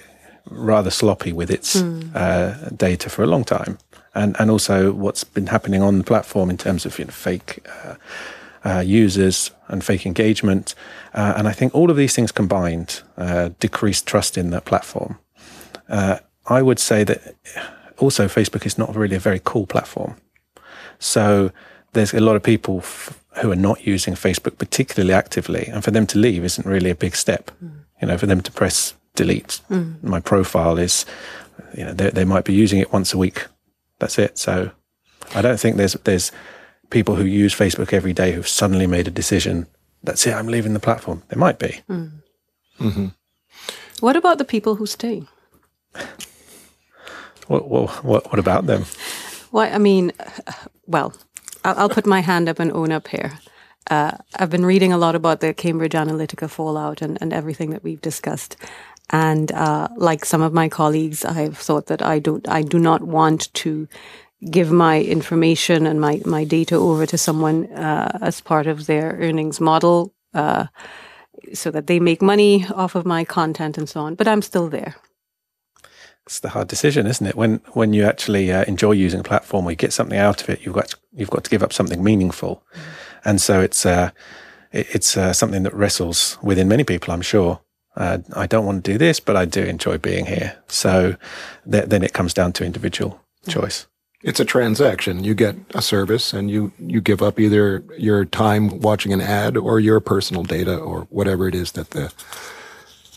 rather 0.50 0.92
sloppy 0.92 1.34
with 1.34 1.52
its 1.52 1.76
mm. 1.76 2.78
data 2.78 3.10
for 3.10 3.24
a 3.24 3.28
long 3.28 3.44
time, 3.44 3.78
and 4.14 4.36
and 4.40 4.52
also 4.52 4.92
what's 4.94 5.24
been 5.24 5.48
happening 5.48 5.82
on 5.82 5.98
the 5.98 6.04
platform 6.04 6.50
in 6.50 6.58
terms 6.58 6.86
of 6.86 7.00
you 7.00 7.06
know, 7.06 7.12
fake 7.12 7.68
uh, 7.84 7.96
uh, 8.68 8.80
users 8.80 9.52
and 9.68 9.84
fake 9.84 10.06
engagement. 10.06 10.76
Uh, 11.14 11.34
and 11.38 11.48
I 11.48 11.54
think 11.54 11.74
all 11.74 11.90
of 11.90 11.98
these 11.98 12.14
things 12.14 12.32
combined 12.32 13.02
uh, 13.18 13.50
decrease 13.60 14.02
trust 14.02 14.38
in 14.38 14.50
the 14.50 14.62
platform. 14.62 15.18
Uh, 15.90 16.18
I 16.48 16.62
would 16.62 16.80
say 16.80 17.04
that 17.06 17.36
also 17.98 18.28
Facebook 18.28 18.66
is 18.66 18.78
not 18.78 18.96
really 18.96 19.16
a 19.16 19.20
very 19.20 19.42
cool 19.44 19.66
platform. 19.66 20.16
So 21.00 21.52
there's 21.94 22.14
a 22.14 22.20
lot 22.20 22.36
of 22.36 22.44
people 22.44 22.80
f- 22.80 23.24
who 23.42 23.52
are 23.52 23.56
not 23.56 23.88
using 23.88 24.16
Facebook 24.16 24.58
particularly 24.58 25.14
actively, 25.14 25.68
and 25.68 25.84
for 25.84 25.92
them 25.92 26.08
to 26.08 26.20
leave 26.20 26.44
isn't 26.44 26.68
really 26.68 26.90
a 26.90 26.96
big 26.96 27.16
step. 27.16 27.52
Mm. 27.64 27.86
You 28.02 28.08
know, 28.08 28.18
for 28.18 28.28
them 28.28 28.42
to 28.42 28.52
press 28.52 28.94
delete, 29.16 29.62
mm. 29.70 30.02
my 30.04 30.20
profile 30.20 30.78
is, 30.78 31.06
you 31.78 31.86
know, 31.86 31.94
they, 31.94 32.10
they 32.10 32.26
might 32.26 32.46
be 32.46 32.54
using 32.54 32.80
it 32.80 32.94
once 32.94 33.14
a 33.14 33.18
week. 33.18 33.48
That's 34.00 34.20
it. 34.20 34.38
So 34.38 34.72
I 35.36 35.42
don't 35.42 35.60
think 35.60 35.78
there's 35.78 35.94
there's 36.04 36.32
people 36.90 37.16
who 37.16 37.26
use 37.26 37.54
Facebook 37.54 37.94
every 37.94 38.14
day 38.14 38.32
who've 38.32 38.48
suddenly 38.48 38.88
made 38.88 39.08
a 39.08 39.12
decision. 39.12 39.68
That's 40.04 40.26
it. 40.26 40.34
I'm 40.34 40.48
leaving 40.48 40.74
the 40.74 40.80
platform. 40.80 41.24
There 41.30 41.40
might 41.40 41.60
be. 41.60 41.82
Mm. 41.90 42.12
Mm-hmm. 42.80 43.08
What 44.00 44.16
about 44.16 44.38
the 44.38 44.46
people 44.46 44.76
who 44.76 44.86
stay? 44.86 45.24
What, 47.48 47.68
what, 47.68 48.04
what, 48.04 48.32
what 48.32 48.40
about 48.40 48.66
them? 48.66 48.86
Well, 49.52 49.74
I 49.74 49.78
mean, 49.78 50.12
well, 50.86 51.14
I'll, 51.64 51.80
I'll, 51.80 51.90
put 51.90 52.06
my 52.06 52.20
hand 52.20 52.50
up 52.50 52.60
and 52.60 52.72
own 52.72 52.92
up 52.92 53.08
here. 53.08 53.40
Uh, 53.90 54.18
I've 54.36 54.50
been 54.50 54.66
reading 54.66 54.92
a 54.92 54.98
lot 54.98 55.16
about 55.16 55.40
the 55.40 55.54
Cambridge 55.54 55.94
Analytica 55.94 56.50
fallout 56.50 57.02
and, 57.02 57.18
and 57.22 57.32
everything 57.32 57.70
that 57.70 57.84
we've 57.84 58.02
discussed. 58.02 58.58
And 59.10 59.52
uh, 59.54 59.88
like 59.96 60.26
some 60.26 60.42
of 60.42 60.54
my 60.54 60.68
colleagues, 60.68 61.24
I've 61.24 61.58
thought 61.58 61.88
that 61.88 62.02
I 62.02 62.20
don't, 62.20 62.48
I 62.50 62.62
do 62.62 62.78
not 62.78 63.04
want 63.04 63.54
to 63.56 63.88
give 64.50 64.72
my 64.72 65.02
information 65.02 65.88
and 65.88 66.00
my, 66.00 66.22
my 66.26 66.44
data 66.44 66.76
over 66.76 67.06
to 67.06 67.18
someone 67.18 67.66
uh, 67.74 68.20
as 68.22 68.42
part 68.42 68.68
of 68.68 68.86
their 68.86 69.18
earnings 69.20 69.60
model 69.60 70.14
uh, 70.34 70.68
so 71.54 71.72
that 71.72 71.88
they 71.88 72.00
make 72.00 72.22
money 72.22 72.66
off 72.76 72.96
of 72.96 73.06
my 73.06 73.26
content 73.26 73.78
and 73.78 73.90
so 73.90 74.02
on. 74.02 74.16
But 74.16 74.28
I'm 74.28 74.42
still 74.42 74.70
there. 74.70 74.96
It's 76.26 76.42
the 76.42 76.50
hard 76.50 76.68
decision, 76.68 77.08
isn't 77.08 77.26
it? 77.26 77.36
When 77.36 77.62
when 77.72 77.94
you 77.94 78.04
actually 78.04 78.52
uh, 78.52 78.66
enjoy 78.66 78.92
using 78.92 79.22
a 79.22 79.24
platform, 79.24 79.66
or 79.66 79.72
you 79.72 79.78
get 79.78 79.94
something 79.94 80.20
out 80.20 80.42
of 80.42 80.50
it, 80.50 80.60
you've 80.62 80.76
got 80.76 80.90
to, 80.90 80.98
you've 81.14 81.30
got 81.30 81.46
to 81.46 81.50
give 81.50 81.64
up 81.64 81.72
something 81.72 82.04
meaningful, 82.04 82.62
mm. 82.76 82.80
and 83.24 83.40
so 83.40 83.62
it's 83.62 83.86
uh, 83.86 84.12
it, 84.74 84.88
it's 84.94 85.16
uh, 85.16 85.32
something 85.32 85.64
that 85.64 85.74
wrestles 85.74 86.38
within 86.44 86.68
many 86.68 86.84
people, 86.84 87.14
I'm 87.14 87.22
sure. 87.22 87.62
Uh, 87.96 88.18
I 88.36 88.46
don't 88.46 88.66
want 88.66 88.84
to 88.84 88.92
do 88.92 88.98
this, 88.98 89.22
but 89.22 89.38
I 89.38 89.46
do 89.46 89.64
enjoy 89.64 90.00
being 90.00 90.26
here. 90.26 90.58
So 90.68 91.16
th- 91.72 91.86
then 91.86 92.04
it 92.04 92.12
comes 92.12 92.34
down 92.34 92.52
to 92.54 92.66
individual 92.66 93.22
mm. 93.46 93.54
choice. 93.54 93.88
It's 94.28 94.42
a 94.42 94.46
transaction. 94.46 95.24
You 95.24 95.34
get 95.34 95.56
a 95.74 95.82
service 95.82 96.34
and 96.34 96.52
you, 96.52 96.74
you 96.78 97.00
give 97.00 97.22
up 97.22 97.40
either 97.40 97.82
your 97.98 98.26
time 98.26 98.82
watching 98.82 99.14
an 99.14 99.22
ad 99.22 99.56
or 99.56 99.80
your 99.80 100.02
personal 100.02 100.44
data 100.44 100.78
or 100.78 101.04
whatever 101.04 101.48
it 101.48 101.56
is 101.56 101.72
that 101.72 101.92
the, 101.92 102.14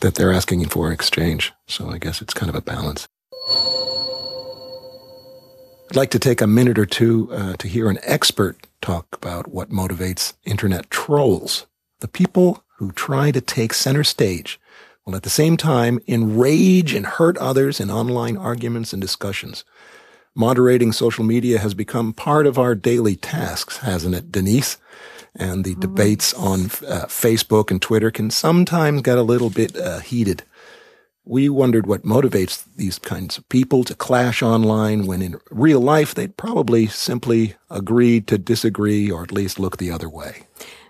that 0.03 0.15
they're 0.15 0.33
asking 0.33 0.65
for 0.69 0.87
in 0.87 0.93
exchange. 0.93 1.53
So 1.67 1.91
I 1.91 1.99
guess 1.99 2.23
it's 2.23 2.33
kind 2.33 2.49
of 2.49 2.55
a 2.55 2.61
balance. 2.61 3.09
I'd 5.91 5.97
like 5.97 6.11
to 6.13 6.21
take 6.21 6.41
a 6.41 6.47
minute 6.47 6.79
or 6.79 6.87
two 6.87 7.29
uh, 7.33 7.55
to 7.55 7.67
hear 7.67 7.91
an 7.91 7.99
expert 8.03 8.69
talk 8.81 9.09
about 9.13 9.49
what 9.49 9.71
motivates 9.71 10.35
internet 10.45 10.91
trolls, 10.91 11.67
the 11.99 12.07
people 12.07 12.63
who 12.77 12.93
try 12.93 13.33
to 13.33 13.41
take 13.41 13.75
center 13.75 14.05
stage 14.05 14.61
while 15.03 15.17
at 15.17 15.25
the 15.25 15.31
same 15.31 15.57
time 15.57 15.99
enrage 16.07 16.95
and 16.95 17.05
hurt 17.05 17.37
others 17.39 17.81
in 17.81 17.91
online 17.91 18.37
arguments 18.37 18.93
and 18.93 19.03
discussions. 19.03 19.65
Moderating 20.35 20.93
social 20.93 21.25
media 21.25 21.59
has 21.59 21.75
become 21.75 22.13
part 22.13 22.47
of 22.47 22.59
our 22.59 22.75
daily 22.75 23.17
tasks, 23.17 23.79
hasn't 23.79 24.15
it, 24.15 24.31
Denise? 24.31 24.77
And 25.35 25.65
the 25.65 25.75
debates 25.77 26.33
on 26.35 26.67
uh, 26.67 27.07
Facebook 27.07 27.71
and 27.71 27.81
Twitter 27.81 28.11
can 28.11 28.31
sometimes 28.31 29.03
get 29.03 29.19
a 29.19 29.23
little 29.23 29.51
bit 29.51 29.77
uh, 29.77 30.01
heated. 30.01 30.45
We 31.25 31.49
wondered 31.49 31.87
what 31.87 32.03
motivates 32.03 32.65
these 32.77 32.99
kinds 32.99 33.39
of 33.39 33.49
people 33.49 33.85
to 33.85 33.95
clash 33.95 34.43
online 34.43 35.07
when 35.07 35.23
in 35.23 35.41
real 35.51 35.81
life 35.81 36.15
they'd 36.15 36.37
probably 36.37 36.87
simply 36.87 37.55
agree 37.69 38.21
to 38.23 38.39
disagree 38.39 39.11
or 39.11 39.23
at 39.23 39.33
least 39.33 39.61
look 39.61 39.77
the 39.77 39.91
other 39.91 40.09
way. 40.09 40.47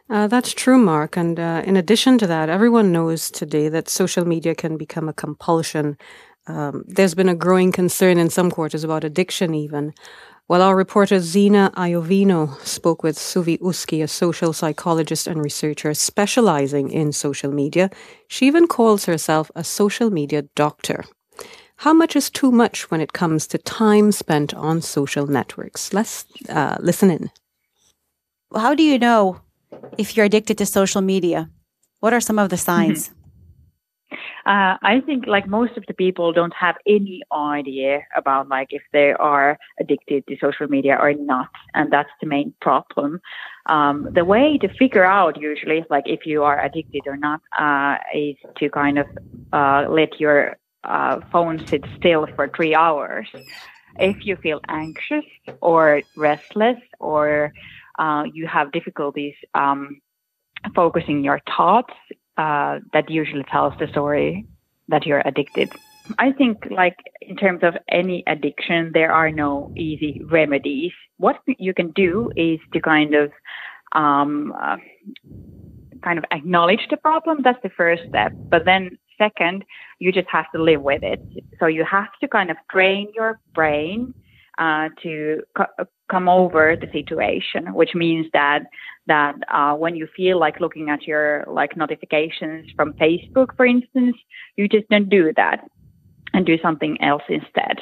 Uh, 0.09 0.26
that's 0.26 0.52
true, 0.52 0.78
Mark. 0.78 1.16
And 1.16 1.38
uh, 1.38 1.62
in 1.64 1.76
addition 1.76 2.18
to 2.18 2.26
that, 2.26 2.49
everyone 2.49 2.90
knows 2.90 3.30
today 3.30 3.68
that 3.68 3.88
social 3.88 4.25
media 4.25 4.54
can 4.54 4.76
become 4.76 5.09
a 5.09 5.12
compulsion 5.12 5.97
um, 6.47 6.85
there's 6.87 7.14
been 7.14 7.28
a 7.28 7.35
growing 7.35 7.73
concern 7.73 8.18
in 8.18 8.30
some 8.30 8.50
quarters 8.50 8.85
about 8.85 9.04
addiction, 9.04 9.54
even. 9.54 9.92
While 10.47 10.62
our 10.62 10.75
reporter 10.75 11.20
Zena 11.20 11.70
Iovino 11.76 12.59
spoke 12.66 13.04
with 13.04 13.16
Suvi 13.16 13.59
Uski, 13.61 14.02
a 14.02 14.09
social 14.09 14.52
psychologist 14.52 15.28
and 15.28 15.40
researcher 15.40 15.94
specializing 15.94 16.90
in 16.90 17.12
social 17.12 17.52
media, 17.52 17.88
she 18.26 18.49
even 18.49 18.66
calls 18.66 19.04
herself 19.04 19.50
a 19.54 19.62
social 19.62 20.11
media 20.11 20.42
doctor. 20.56 21.04
How 21.76 21.94
much 21.94 22.16
is 22.16 22.30
too 22.30 22.50
much 22.50 22.90
when 22.90 23.00
it 23.00 23.12
comes 23.12 23.47
to 23.47 23.59
time 23.59 24.11
spent 24.11 24.52
on 24.52 24.82
social 24.82 25.26
networks? 25.26 25.92
Let's 25.92 26.26
uh, 26.49 26.76
listen 26.80 27.11
in. 27.11 27.30
How 28.54 28.75
do 28.75 28.82
you 28.82 28.99
know 28.99 29.40
if 29.97 30.16
you're 30.16 30.26
addicted 30.26 30.59
to 30.59 30.66
social 30.66 31.00
media? 31.00 31.49
What 32.00 32.12
are 32.12 32.20
some 32.20 32.38
of 32.38 32.50
the 32.50 32.56
signs? 32.56 33.09
Mm-hmm. 33.09 33.20
Uh, 34.47 34.76
I 34.82 35.02
think 35.04 35.26
like 35.26 35.47
most 35.47 35.76
of 35.76 35.85
the 35.87 35.94
people 35.94 36.32
don't 36.32 36.54
have 36.54 36.76
any 36.87 37.23
idea 37.32 38.00
about 38.16 38.49
like 38.49 38.68
if 38.70 38.82
they 38.92 39.12
are 39.12 39.59
addicted 39.78 40.26
to 40.26 40.37
social 40.40 40.66
media 40.66 40.97
or 41.00 41.12
not, 41.12 41.49
and 41.75 41.92
that's 41.92 42.11
the 42.20 42.26
main 42.26 42.54
problem. 42.61 43.20
Um, 43.66 44.09
the 44.12 44.25
way 44.25 44.59
to 44.59 44.68
figure 44.78 45.04
out 45.04 45.40
usually 45.40 45.85
like 45.90 46.04
if 46.06 46.25
you 46.25 46.42
are 46.42 46.62
addicted 46.64 47.02
or 47.06 47.16
not 47.16 47.40
uh, 47.59 47.97
is 48.14 48.37
to 48.59 48.70
kind 48.70 48.99
of 48.99 49.06
uh, 49.52 49.87
let 49.90 50.18
your 50.18 50.56
uh, 50.85 51.20
phone 51.30 51.66
sit 51.66 51.85
still 51.97 52.26
for 52.35 52.49
three 52.49 52.75
hours. 52.75 53.28
if 53.99 54.25
you 54.25 54.37
feel 54.37 54.61
anxious 54.68 55.25
or 55.61 56.02
restless 56.16 56.78
or 56.99 57.52
uh, 57.99 58.25
you 58.32 58.47
have 58.47 58.73
difficulties 58.73 59.35
um, 59.54 60.00
focusing 60.75 61.23
your 61.25 61.40
thoughts, 61.56 61.92
uh, 62.37 62.79
that 62.93 63.11
usually 63.11 63.45
tells 63.51 63.75
the 63.79 63.89
story 63.89 64.47
that 64.89 65.07
you're 65.07 65.23
addicted. 65.27 65.71
I 66.19 66.33
think, 66.33 66.59
like 66.71 66.97
in 67.21 67.37
terms 67.37 67.61
of 67.63 67.75
any 67.89 68.25
addiction, 68.27 68.91
there 68.95 69.13
are 69.13 69.31
no 69.31 69.71
easy 69.77 70.21
remedies. 70.31 70.93
What 71.19 71.37
you 71.47 71.73
can 71.75 71.93
do 71.93 72.31
is 72.37 72.59
to 72.73 72.81
kind 72.81 73.15
of 73.15 73.31
um, 73.93 74.53
uh, 74.61 74.77
kind 76.03 76.19
of 76.19 76.25
acknowledge 76.33 76.87
the 76.91 76.97
problem. 76.97 77.39
That's 77.43 77.63
the 77.63 77.71
first 77.77 78.03
step. 78.09 78.33
But 78.51 78.63
then 78.65 78.99
second, 79.19 79.65
you 79.99 80.13
just 80.13 80.29
have 80.31 80.47
to 80.55 80.63
live 80.63 80.83
with 80.83 81.03
it. 81.03 81.21
So 81.59 81.67
you 81.67 81.85
have 81.85 82.09
to 82.23 82.29
kind 82.29 82.51
of 82.51 82.57
train 82.71 83.13
your 83.15 83.39
brain 83.55 84.15
uh, 84.59 84.89
to 85.03 85.43
co- 85.57 85.85
come 86.11 86.29
over 86.29 86.76
the 86.76 86.90
situation, 86.93 87.73
which 87.75 87.95
means 87.95 88.26
that 88.33 88.61
that 89.07 89.35
uh, 89.52 89.75
when 89.75 89.97
you 89.97 90.07
feel 90.17 90.38
like 90.38 90.61
looking 90.61 90.90
at 90.90 91.02
your 91.07 91.45
like 91.47 91.76
notifications 91.76 92.71
from 92.76 92.93
Facebook, 92.95 93.57
for 93.57 93.67
instance, 93.67 94.17
you 94.57 94.69
just 94.69 94.88
don't 94.88 95.09
do 95.09 95.33
that 95.37 95.69
and 96.33 96.47
do 96.47 96.57
something 96.62 97.00
else 97.02 97.23
instead. 97.29 97.81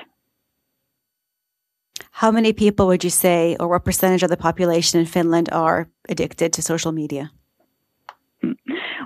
How 2.11 2.31
many 2.31 2.53
people 2.53 2.87
would 2.89 3.05
you 3.05 3.11
say, 3.11 3.57
or 3.61 3.69
what 3.69 3.85
percentage 3.85 4.23
of 4.23 4.31
the 4.31 4.37
population 4.37 4.99
in 5.01 5.07
Finland 5.07 5.49
are 5.53 5.89
addicted 6.09 6.53
to 6.53 6.63
social 6.63 6.93
media? 6.93 7.31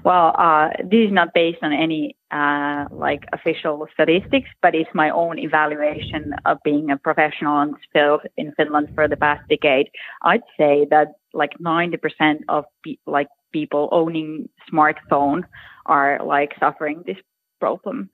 Well, 0.04 0.34
uh, 0.36 0.70
this 0.78 1.06
is 1.06 1.12
not 1.12 1.32
based 1.32 1.62
on 1.62 1.72
any 1.72 2.16
uh, 2.32 2.86
like 2.90 3.24
official 3.32 3.86
statistics, 3.92 4.48
but 4.60 4.74
it's 4.74 4.90
my 4.94 5.10
own 5.10 5.38
evaluation 5.38 6.34
of 6.44 6.58
being 6.64 6.90
a 6.90 6.96
professional 6.96 7.60
in 7.62 7.72
this 7.72 7.80
field 7.92 8.22
in 8.36 8.52
Finland 8.56 8.88
for 8.94 9.06
the 9.06 9.16
past 9.16 9.48
decade. 9.48 9.90
I'd 10.22 10.42
say 10.58 10.86
that 10.90 11.14
like 11.32 11.52
90% 11.60 12.40
of 12.48 12.64
pe- 12.84 12.96
like 13.06 13.28
people 13.52 13.88
owning 13.92 14.48
smartphone 14.72 15.42
are 15.86 16.18
like 16.24 16.52
suffering 16.58 17.04
this 17.06 17.18
problem. 17.60 18.10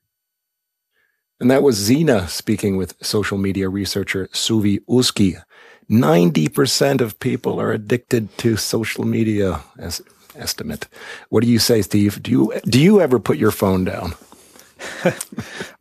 And 1.41 1.51
that 1.51 1.63
was 1.63 1.77
Zena 1.77 2.29
speaking 2.29 2.77
with 2.77 2.97
social 3.01 3.39
media 3.39 3.69
researcher 3.69 4.29
Suvi 4.33 4.81
Uski. 4.91 5.41
90% 5.89 7.01
of 7.01 7.19
people 7.19 7.59
are 7.61 7.73
addicted 7.73 8.37
to 8.39 8.57
social 8.57 9.05
media 9.05 9.63
as 9.79 10.03
estimate. 10.39 10.89
What 11.29 11.43
do 11.43 11.51
you 11.51 11.59
say, 11.59 11.83
Steve? 11.83 12.23
Do 12.23 12.31
you 12.31 12.53
do 12.65 12.81
you 12.81 13.01
ever 13.01 13.19
put 13.19 13.39
your 13.39 13.51
phone 13.51 13.85
down? 13.85 14.15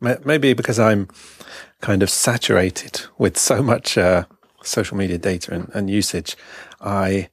Maybe 0.00 0.52
because 0.52 0.78
I'm 0.78 1.08
kind 1.80 2.02
of 2.02 2.10
saturated 2.10 3.02
with 3.18 3.36
so 3.38 3.62
much 3.62 3.96
uh, 3.96 4.24
social 4.62 4.96
media 4.96 5.18
data 5.18 5.54
and, 5.54 5.70
and 5.74 5.90
usage. 5.90 6.36
I 6.80 7.28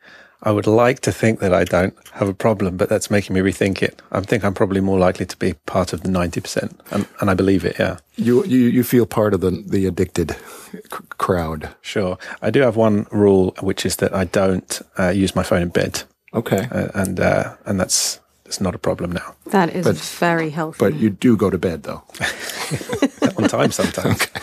I 0.45 0.51
would 0.51 0.67
like 0.67 0.99
to 1.01 1.11
think 1.11 1.39
that 1.39 1.53
I 1.53 1.63
don't 1.63 1.95
have 2.11 2.29
a 2.29 2.33
problem, 2.33 2.77
but 2.77 2.87
that's 2.87 3.09
making 3.09 3.33
me 3.33 3.41
rethink 3.41 3.81
it. 3.81 3.99
I 4.11 4.21
think 4.21 4.43
I'm 4.43 4.53
probably 4.53 4.79
more 4.79 4.99
likely 4.99 5.25
to 5.25 5.37
be 5.37 5.53
part 5.65 5.91
of 5.91 6.01
the 6.01 6.09
90%, 6.09 6.71
and, 6.91 7.07
and 7.19 7.31
I 7.31 7.33
believe 7.33 7.65
it, 7.65 7.77
yeah. 7.79 7.97
You, 8.15 8.45
you, 8.45 8.59
you 8.59 8.83
feel 8.83 9.07
part 9.07 9.33
of 9.33 9.41
the, 9.41 9.49
the 9.49 9.87
addicted 9.87 10.35
crowd. 11.17 11.69
Sure. 11.81 12.19
I 12.43 12.51
do 12.51 12.61
have 12.61 12.75
one 12.75 13.07
rule, 13.11 13.55
which 13.61 13.87
is 13.87 13.95
that 13.97 14.13
I 14.13 14.25
don't 14.25 14.81
uh, 14.99 15.09
use 15.09 15.35
my 15.35 15.41
phone 15.41 15.63
in 15.63 15.69
bed. 15.69 16.03
Okay. 16.35 16.67
Uh, 16.71 16.89
and, 16.93 17.19
uh, 17.19 17.55
and 17.65 17.79
that's, 17.79 18.19
that's 18.43 18.61
not 18.61 18.75
a 18.75 18.77
problem 18.77 19.11
now. 19.11 19.35
That 19.47 19.75
is 19.75 19.85
but, 19.85 19.95
very 19.95 20.49
healthy. 20.49 20.77
But 20.79 20.95
you 20.95 21.09
do 21.09 21.35
go 21.37 21.49
to 21.49 21.57
bed, 21.57 21.83
though. 21.83 22.03
On 23.37 23.47
time 23.47 23.71
sometimes. 23.71 24.21
okay. 24.21 24.41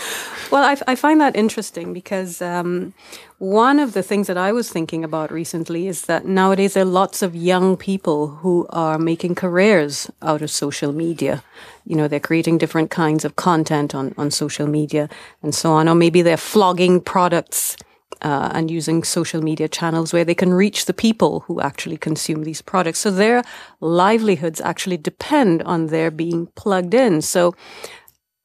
Well, 0.52 0.64
I, 0.64 0.76
I, 0.86 0.96
find 0.96 1.18
that 1.22 1.34
interesting 1.34 1.94
because 1.94 2.42
um, 2.42 2.92
one 3.38 3.78
of 3.78 3.94
the 3.94 4.02
things 4.02 4.26
that 4.26 4.36
I 4.36 4.52
was 4.52 4.68
thinking 4.68 5.02
about 5.02 5.32
recently 5.32 5.88
is 5.88 6.02
that 6.02 6.26
nowadays 6.26 6.74
there 6.74 6.82
are 6.82 6.98
lots 7.00 7.22
of 7.22 7.34
young 7.34 7.74
people 7.74 8.26
who 8.28 8.66
are 8.68 8.98
making 8.98 9.34
careers 9.34 10.10
out 10.20 10.42
of 10.42 10.50
social 10.50 10.92
media. 10.92 11.42
You 11.86 11.96
know, 11.96 12.06
they're 12.06 12.20
creating 12.20 12.58
different 12.58 12.90
kinds 12.90 13.24
of 13.24 13.34
content 13.36 13.94
on, 13.94 14.14
on 14.18 14.30
social 14.30 14.66
media 14.66 15.08
and 15.42 15.54
so 15.54 15.72
on, 15.72 15.88
or 15.88 15.94
maybe 15.94 16.20
they're 16.20 16.36
flogging 16.36 17.00
products. 17.00 17.74
Uh, 18.20 18.50
and 18.52 18.70
using 18.70 19.02
social 19.02 19.42
media 19.42 19.68
channels 19.68 20.12
where 20.12 20.24
they 20.24 20.34
can 20.34 20.54
reach 20.54 20.84
the 20.84 20.94
people 20.94 21.40
who 21.40 21.60
actually 21.60 21.96
consume 21.96 22.44
these 22.44 22.62
products. 22.62 23.00
So 23.00 23.10
their 23.10 23.42
livelihoods 23.80 24.60
actually 24.60 24.96
depend 24.96 25.62
on 25.62 25.86
their 25.86 26.10
being 26.10 26.46
plugged 26.54 26.94
in. 26.94 27.22
So 27.22 27.54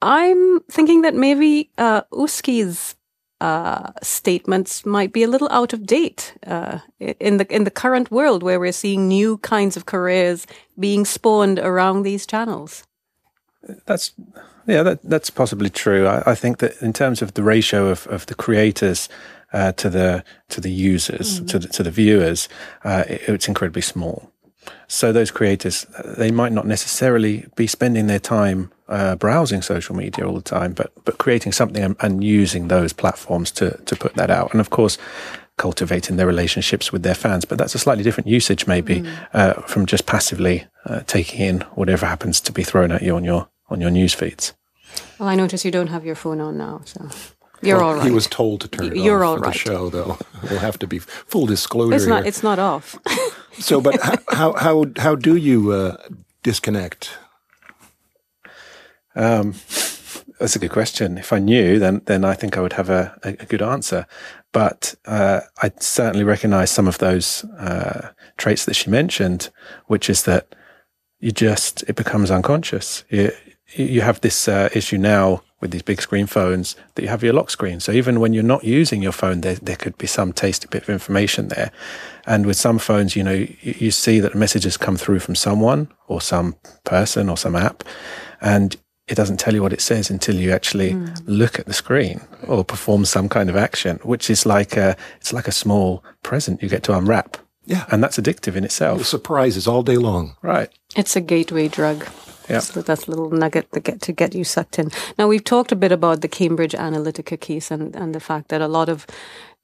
I'm 0.02 0.62
thinking 0.72 1.02
that 1.04 1.14
maybe 1.14 1.70
uh, 1.78 2.02
Uski's 2.12 2.96
uh, 3.40 3.92
statements 4.02 4.86
might 4.86 5.14
be 5.14 5.24
a 5.24 5.28
little 5.28 5.50
out 5.52 5.74
of 5.74 5.86
date 5.86 6.34
uh, 6.48 6.80
in 7.00 7.38
the 7.38 7.46
in 7.56 7.64
the 7.66 7.72
current 7.72 8.10
world 8.10 8.42
where 8.42 8.60
we're 8.60 8.72
seeing 8.72 9.08
new 9.08 9.38
kinds 9.40 9.78
of 9.78 9.86
careers 9.86 10.48
being 10.80 11.06
spawned 11.06 11.60
around 11.60 12.04
these 12.04 12.26
channels. 12.26 12.84
That's 13.86 14.14
yeah, 14.68 14.84
that, 14.84 15.04
that's 15.04 15.30
possibly 15.30 15.70
true. 15.70 16.08
I, 16.08 16.32
I, 16.32 16.36
think 16.36 16.58
that 16.58 16.82
in 16.82 16.92
terms 16.92 17.22
of 17.22 17.34
the 17.36 17.44
ratio 17.44 17.88
of, 17.88 18.06
of 18.08 18.26
the 18.26 18.36
creators 18.36 19.08
uh, 19.54 19.72
to 19.74 19.90
the 19.90 20.24
to 20.50 20.62
the 20.62 20.72
users 20.72 21.40
mm. 21.40 21.48
to 21.50 21.60
the, 21.60 21.68
to 21.68 21.84
the 21.84 21.92
viewers, 21.92 22.50
uh, 22.84 23.04
it, 23.08 23.22
it's 23.28 23.48
incredibly 23.48 23.82
small. 23.82 24.32
So 24.88 25.12
those 25.12 25.32
creators, 25.32 25.86
they 26.18 26.32
might 26.32 26.52
not 26.52 26.68
necessarily 26.68 27.46
be 27.56 27.68
spending 27.68 28.08
their 28.08 28.20
time 28.20 28.72
uh, 28.90 29.16
browsing 29.16 29.62
social 29.62 29.96
media 29.96 30.26
all 30.26 30.36
the 30.36 30.42
time, 30.42 30.74
but 30.74 30.92
but 31.06 31.18
creating 31.18 31.52
something 31.52 31.84
and, 31.84 31.96
and, 32.00 32.24
using 32.24 32.68
those 32.68 32.94
platforms 32.94 33.52
to 33.52 33.78
to 33.86 33.96
put 33.96 34.14
that 34.16 34.30
out, 34.30 34.52
and 34.52 34.62
of 34.62 34.70
course. 34.70 34.98
Cultivating 35.60 36.18
their 36.18 36.28
relationships 36.28 36.92
with 36.92 37.02
their 37.02 37.16
fans, 37.16 37.44
but 37.44 37.58
that's 37.58 37.74
a 37.74 37.80
slightly 37.80 38.04
different 38.04 38.28
usage, 38.28 38.68
maybe, 38.68 39.02
mm. 39.02 39.28
uh, 39.34 39.54
from 39.64 39.88
just 39.88 40.06
passively 40.06 40.68
uh, 40.86 41.00
taking 41.08 41.40
in 41.40 41.62
whatever 41.74 42.06
happens 42.06 42.40
to 42.42 42.52
be 42.52 42.62
thrown 42.62 42.92
at 42.92 43.02
you 43.02 43.16
on 43.16 43.24
your 43.24 43.48
on 43.68 43.82
your 43.82 43.90
news 43.90 44.14
feeds. 44.14 44.54
Well, 45.18 45.28
I 45.28 45.34
notice 45.34 45.66
you 45.66 45.72
don't 45.72 45.88
have 45.88 46.06
your 46.06 46.14
phone 46.14 46.42
on 46.42 46.58
now, 46.58 46.82
so 46.86 47.10
you're 47.62 47.78
well, 47.78 47.88
all 47.88 47.96
right. 47.96 48.06
He 48.06 48.12
was 48.12 48.28
told 48.28 48.62
to 48.62 48.68
turn 48.68 48.88
it 48.88 48.98
You're 48.98 49.24
off 49.24 49.30
all 49.30 49.38
for 49.38 49.42
right. 49.44 49.54
the 49.54 49.60
show, 49.60 49.90
though. 49.90 50.18
We'll 50.50 50.60
have 50.60 50.78
to 50.80 50.88
be 50.88 51.00
full 51.00 51.48
disclosure. 51.48 51.96
It's 51.96 52.06
not. 52.06 52.20
Here. 52.20 52.28
It's 52.28 52.44
not 52.44 52.60
off. 52.60 52.96
so, 53.54 53.82
but 53.82 54.00
how 54.32 54.54
how 54.54 54.86
how 54.98 55.16
do 55.16 55.36
you 55.36 55.72
uh, 55.72 55.98
disconnect 56.44 57.18
um, 59.18 59.56
that's 60.40 60.56
a 60.56 60.60
good 60.60 60.72
question. 60.72 61.18
If 61.18 61.34
I 61.34 61.40
knew, 61.40 61.80
then 61.80 62.02
then 62.06 62.24
I 62.24 62.36
think 62.36 62.56
I 62.56 62.62
would 62.62 62.74
have 62.74 62.90
a, 62.90 63.20
a, 63.24 63.30
a 63.30 63.46
good 63.46 63.64
answer. 63.64 64.06
But 64.52 64.96
uh, 65.06 65.42
I 65.62 65.72
certainly 65.80 66.24
recognise 66.24 66.70
some 66.70 66.88
of 66.88 67.00
those 67.00 67.44
uh, 67.58 68.12
traits 68.38 68.66
that 68.66 68.76
she 68.76 68.90
mentioned, 68.90 69.50
which 69.88 70.10
is 70.10 70.24
that 70.24 70.56
you 71.20 71.32
just 71.32 71.84
it 71.88 71.96
becomes 71.96 72.30
unconscious. 72.30 73.04
You 73.10 73.32
you 73.74 74.02
have 74.02 74.22
this 74.22 74.48
uh, 74.48 74.70
issue 74.74 75.00
now 75.00 75.42
with 75.60 75.72
these 75.72 75.82
big 75.82 76.02
screen 76.02 76.28
phones 76.28 76.76
that 76.96 77.02
you 77.02 77.08
have 77.08 77.24
your 77.24 77.34
lock 77.34 77.50
screen. 77.50 77.80
So 77.80 77.92
even 77.92 78.20
when 78.20 78.34
you're 78.34 78.44
not 78.44 78.64
using 78.64 79.02
your 79.02 79.12
phone, 79.12 79.42
there 79.42 79.56
there 79.56 79.76
could 79.76 79.98
be 79.98 80.08
some 80.08 80.34
tasty 80.34 80.68
bit 80.70 80.84
of 80.84 80.90
information 80.90 81.48
there. 81.48 81.72
And 82.26 82.46
with 82.46 82.58
some 82.58 82.80
phones, 82.80 83.16
you 83.16 83.24
know, 83.24 83.34
you, 83.34 83.56
you 83.62 83.92
see 83.92 84.20
that 84.20 84.36
messages 84.36 84.78
come 84.78 84.98
through 84.98 85.20
from 85.20 85.36
someone 85.36 85.90
or 86.08 86.22
some 86.22 86.56
person 86.84 87.30
or 87.30 87.38
some 87.38 87.56
app, 87.56 87.84
and 88.42 88.76
it 89.08 89.16
doesn't 89.16 89.40
tell 89.40 89.54
you 89.54 89.62
what 89.62 89.74
it 89.74 89.82
says 89.82 90.10
until 90.10 90.36
you 90.36 90.52
actually 90.52 90.92
mm. 90.92 91.22
look 91.26 91.60
at 91.60 91.66
the 91.66 91.74
screen 91.74 92.22
or 92.46 92.64
perform 92.64 93.06
some 93.06 93.30
kind 93.30 93.50
of 93.50 93.56
action, 93.56 94.00
which 94.04 94.30
is 94.30 94.46
like 94.46 94.76
a, 94.76 94.98
it's 95.18 95.32
like 95.32 95.48
a 95.48 95.52
small 95.52 96.04
present 96.24 96.62
you 96.62 96.68
get 96.68 96.84
to 96.84 96.98
unwrap. 96.98 97.38
Yeah. 97.66 97.86
And 97.90 98.04
that's 98.04 98.18
addictive 98.18 98.56
in 98.56 98.66
itself. 98.66 99.06
Surprises 99.06 99.68
all 99.68 99.82
day 99.82 99.98
long. 99.98 100.36
Right. 100.42 100.70
It's 100.96 101.16
a 101.16 101.22
gateway 101.22 101.70
drug. 101.70 102.06
Yeah. 102.50 102.60
So 102.60 102.82
that's 102.82 103.08
a 103.08 103.12
little 103.12 103.30
nugget 103.32 103.72
to 103.74 103.80
get 103.80 104.02
to 104.02 104.12
get 104.14 104.34
you 104.34 104.44
sucked 104.44 104.80
in. 104.80 104.92
Now 105.18 105.28
we've 105.28 105.44
talked 105.44 105.72
a 105.72 105.76
bit 105.76 105.92
about 105.92 106.22
the 106.22 106.28
Cambridge 106.28 106.74
Analytica 106.74 107.40
case 107.40 107.72
and, 107.72 107.96
and 107.96 108.16
the 108.16 108.20
fact 108.20 108.50
that 108.50 108.62
a 108.62 108.68
lot 108.68 108.90
of 108.90 109.06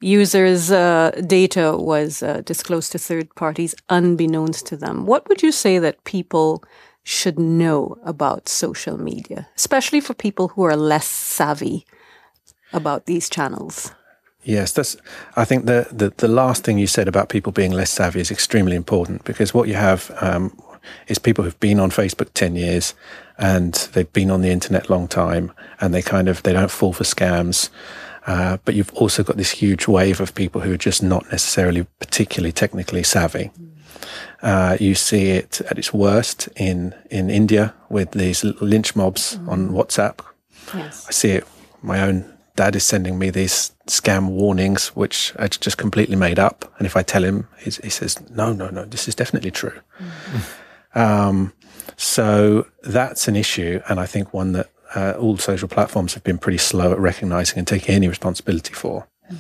users' 0.02 0.70
uh, 0.70 1.12
data 1.26 1.78
was 1.78 2.22
uh, 2.22 2.42
disclosed 2.46 2.92
to 2.92 3.00
third 3.00 3.34
parties 3.36 3.74
unbeknownst 3.90 4.66
to 4.68 4.78
them. 4.78 5.06
What 5.06 5.28
would 5.30 5.42
you 5.42 5.52
say 5.52 5.80
that 5.80 6.04
people 6.04 6.64
should 7.04 7.40
know 7.40 7.98
about 8.04 8.50
social 8.50 8.98
media, 8.98 9.48
especially 9.56 10.02
for 10.02 10.14
people 10.14 10.50
who 10.50 10.64
are 10.64 10.76
less 10.76 11.08
savvy 11.08 11.86
about 12.72 13.06
these 13.06 13.30
channels? 13.30 13.92
Yes, 14.44 14.74
that's. 14.74 14.98
I 15.38 15.46
think 15.46 15.66
the, 15.66 15.88
the, 15.90 16.10
the 16.18 16.28
last 16.28 16.66
thing 16.66 16.78
you 16.78 16.88
said 16.88 17.08
about 17.08 17.30
people 17.30 17.54
being 17.54 17.72
less 17.72 17.92
savvy 17.92 18.20
is 18.20 18.30
extremely 18.30 18.76
important 18.76 19.24
because 19.24 19.54
what 19.54 19.70
you 19.70 19.76
have 19.76 20.12
um, 20.20 20.58
is 21.08 21.20
people 21.20 21.44
who've 21.44 21.60
been 21.60 21.80
on 21.80 21.92
Facebook 21.92 22.30
ten 22.34 22.56
years 22.56 22.94
and 23.38 23.74
they've 23.94 24.12
been 24.14 24.32
on 24.32 24.42
the 24.42 24.50
internet 24.50 24.90
a 24.90 24.92
long 24.92 25.08
time 25.08 25.52
and 25.82 25.94
they 25.94 26.02
kind 26.02 26.28
of 26.28 26.44
they 26.44 26.54
don't 26.54 26.72
fall 26.72 26.94
for 26.94 27.04
scams. 27.04 27.70
Uh, 28.26 28.58
but 28.64 28.74
you've 28.74 28.94
also 28.94 29.22
got 29.22 29.36
this 29.36 29.52
huge 29.52 29.88
wave 29.88 30.22
of 30.22 30.34
people 30.34 30.62
who 30.62 30.72
are 30.72 30.78
just 30.78 31.04
not 31.04 31.30
necessarily 31.30 31.86
particularly 32.00 32.54
technically 32.54 33.04
savvy. 33.04 33.52
Uh, 34.42 34.78
you 34.80 34.96
see 34.96 35.32
it 35.32 35.60
at 35.70 35.78
its 35.78 35.94
worst 35.94 36.48
in, 36.56 36.96
in 37.10 37.30
India 37.30 37.74
with 37.90 38.12
these 38.12 38.44
lynch 38.44 38.96
mobs 38.96 39.38
mm. 39.38 39.50
on 39.50 39.70
WhatsApp. 39.70 40.20
Yes. 40.74 41.06
I 41.08 41.12
see 41.12 41.32
it 41.32 41.48
my 41.84 42.02
own 42.02 42.26
dad 42.56 42.76
is 42.76 42.84
sending 42.84 43.20
me 43.20 43.30
these 43.30 43.72
scam 43.88 44.30
warnings, 44.30 44.88
which 44.90 45.34
are 45.38 45.48
just 45.48 45.78
completely 45.78 46.16
made 46.16 46.40
up. 46.40 46.74
And 46.78 46.86
if 46.86 46.96
I 46.96 47.04
tell 47.04 47.24
him, 47.24 47.48
he 47.60 47.72
says, 47.72 48.18
no, 48.30 48.54
no, 48.54 48.70
no, 48.70 48.86
this 48.86 49.08
is 49.08 49.16
definitely 49.16 49.52
true. 49.52 49.80
Mm. 50.00 50.60
Um, 50.96 51.54
so 51.98 52.68
that's 52.84 53.28
an 53.28 53.36
issue. 53.36 53.82
And 53.88 54.00
I 54.00 54.06
think 54.06 54.34
one 54.34 54.52
that 54.54 54.70
uh, 54.96 55.14
all 55.20 55.38
social 55.38 55.68
platforms 55.68 56.14
have 56.14 56.24
been 56.24 56.38
pretty 56.38 56.58
slow 56.58 56.92
at 56.92 57.00
recognizing 57.00 57.58
and 57.58 57.68
taking 57.68 57.96
any 57.96 58.08
responsibility 58.08 58.74
for. 58.74 59.08
Mm. 59.32 59.38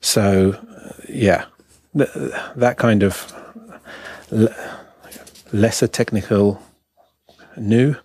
So, 0.00 0.52
uh, 0.52 0.92
yeah, 1.08 1.46
th- 1.96 2.10
that 2.56 2.76
kind 2.76 3.02
of 3.02 3.32
l- 4.30 4.54
lesser 5.52 5.86
technical 5.86 6.60
new 7.56 7.96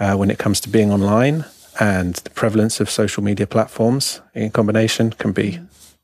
uh, 0.00 0.16
when 0.16 0.30
it 0.30 0.38
comes 0.38 0.60
to 0.60 0.68
being 0.68 0.90
online 0.90 1.44
and 1.80 2.14
the 2.16 2.30
prevalence 2.30 2.80
of 2.80 2.90
social 2.90 3.22
media 3.22 3.46
platforms 3.46 4.20
in 4.34 4.50
combination 4.50 5.10
can 5.10 5.32
be 5.32 5.60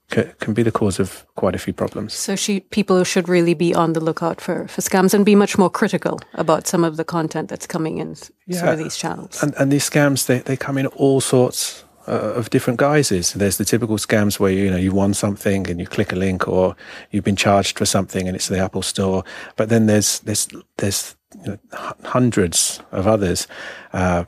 can 0.09 0.55
be 0.55 0.63
the 0.63 0.73
cause 0.73 0.99
of 0.99 1.27
quite 1.35 1.55
a 1.55 1.59
few 1.59 1.73
problems. 1.73 2.15
So 2.15 2.35
she, 2.35 2.61
people 2.61 3.05
should 3.05 3.29
really 3.29 3.55
be 3.55 3.75
on 3.75 3.93
the 3.93 4.01
lookout 4.01 4.41
for, 4.41 4.67
for 4.69 4.81
scams 4.81 5.13
and 5.13 5.25
be 5.25 5.35
much 5.35 5.59
more 5.59 5.71
critical 5.71 6.21
about 6.35 6.67
some 6.67 6.83
of 6.83 6.97
the 6.97 7.05
content 7.05 7.49
that's 7.49 7.67
coming 7.67 7.99
in 7.99 8.17
yeah. 8.47 8.61
through 8.61 8.77
these 8.77 8.97
channels. 8.97 9.43
And, 9.43 9.55
and 9.59 9.71
these 9.71 9.89
scams, 9.89 10.27
they, 10.27 10.39
they 10.39 10.57
come 10.57 10.79
in 10.79 10.87
all 10.87 11.21
sorts 11.21 11.85
uh, 12.09 12.33
of 12.35 12.49
different 12.49 12.79
guises. 12.79 13.35
There's 13.35 13.59
the 13.59 13.67
typical 13.67 13.99
scams 13.99 14.41
where 14.41 14.51
you 14.51 14.71
know 14.71 14.79
you 14.79 14.93
won 14.93 15.13
something 15.13 15.69
and 15.69 15.79
you 15.79 15.87
click 15.87 16.11
a 16.11 16.17
link, 16.17 16.49
or 16.49 16.75
you've 17.11 17.25
been 17.25 17.37
charged 17.37 17.77
for 17.77 17.85
something 17.85 18.27
and 18.27 18.35
it's 18.35 18.49
the 18.49 18.59
Apple 18.59 18.81
Store. 18.81 19.25
But 19.57 19.69
then 19.69 19.87
there's 19.87 20.21
there's 20.21 20.49
there's 20.79 21.17
you 21.45 21.51
know, 21.53 21.59
hundreds 22.05 22.81
of 22.93 23.07
others. 23.07 23.47
Uh, 23.93 24.25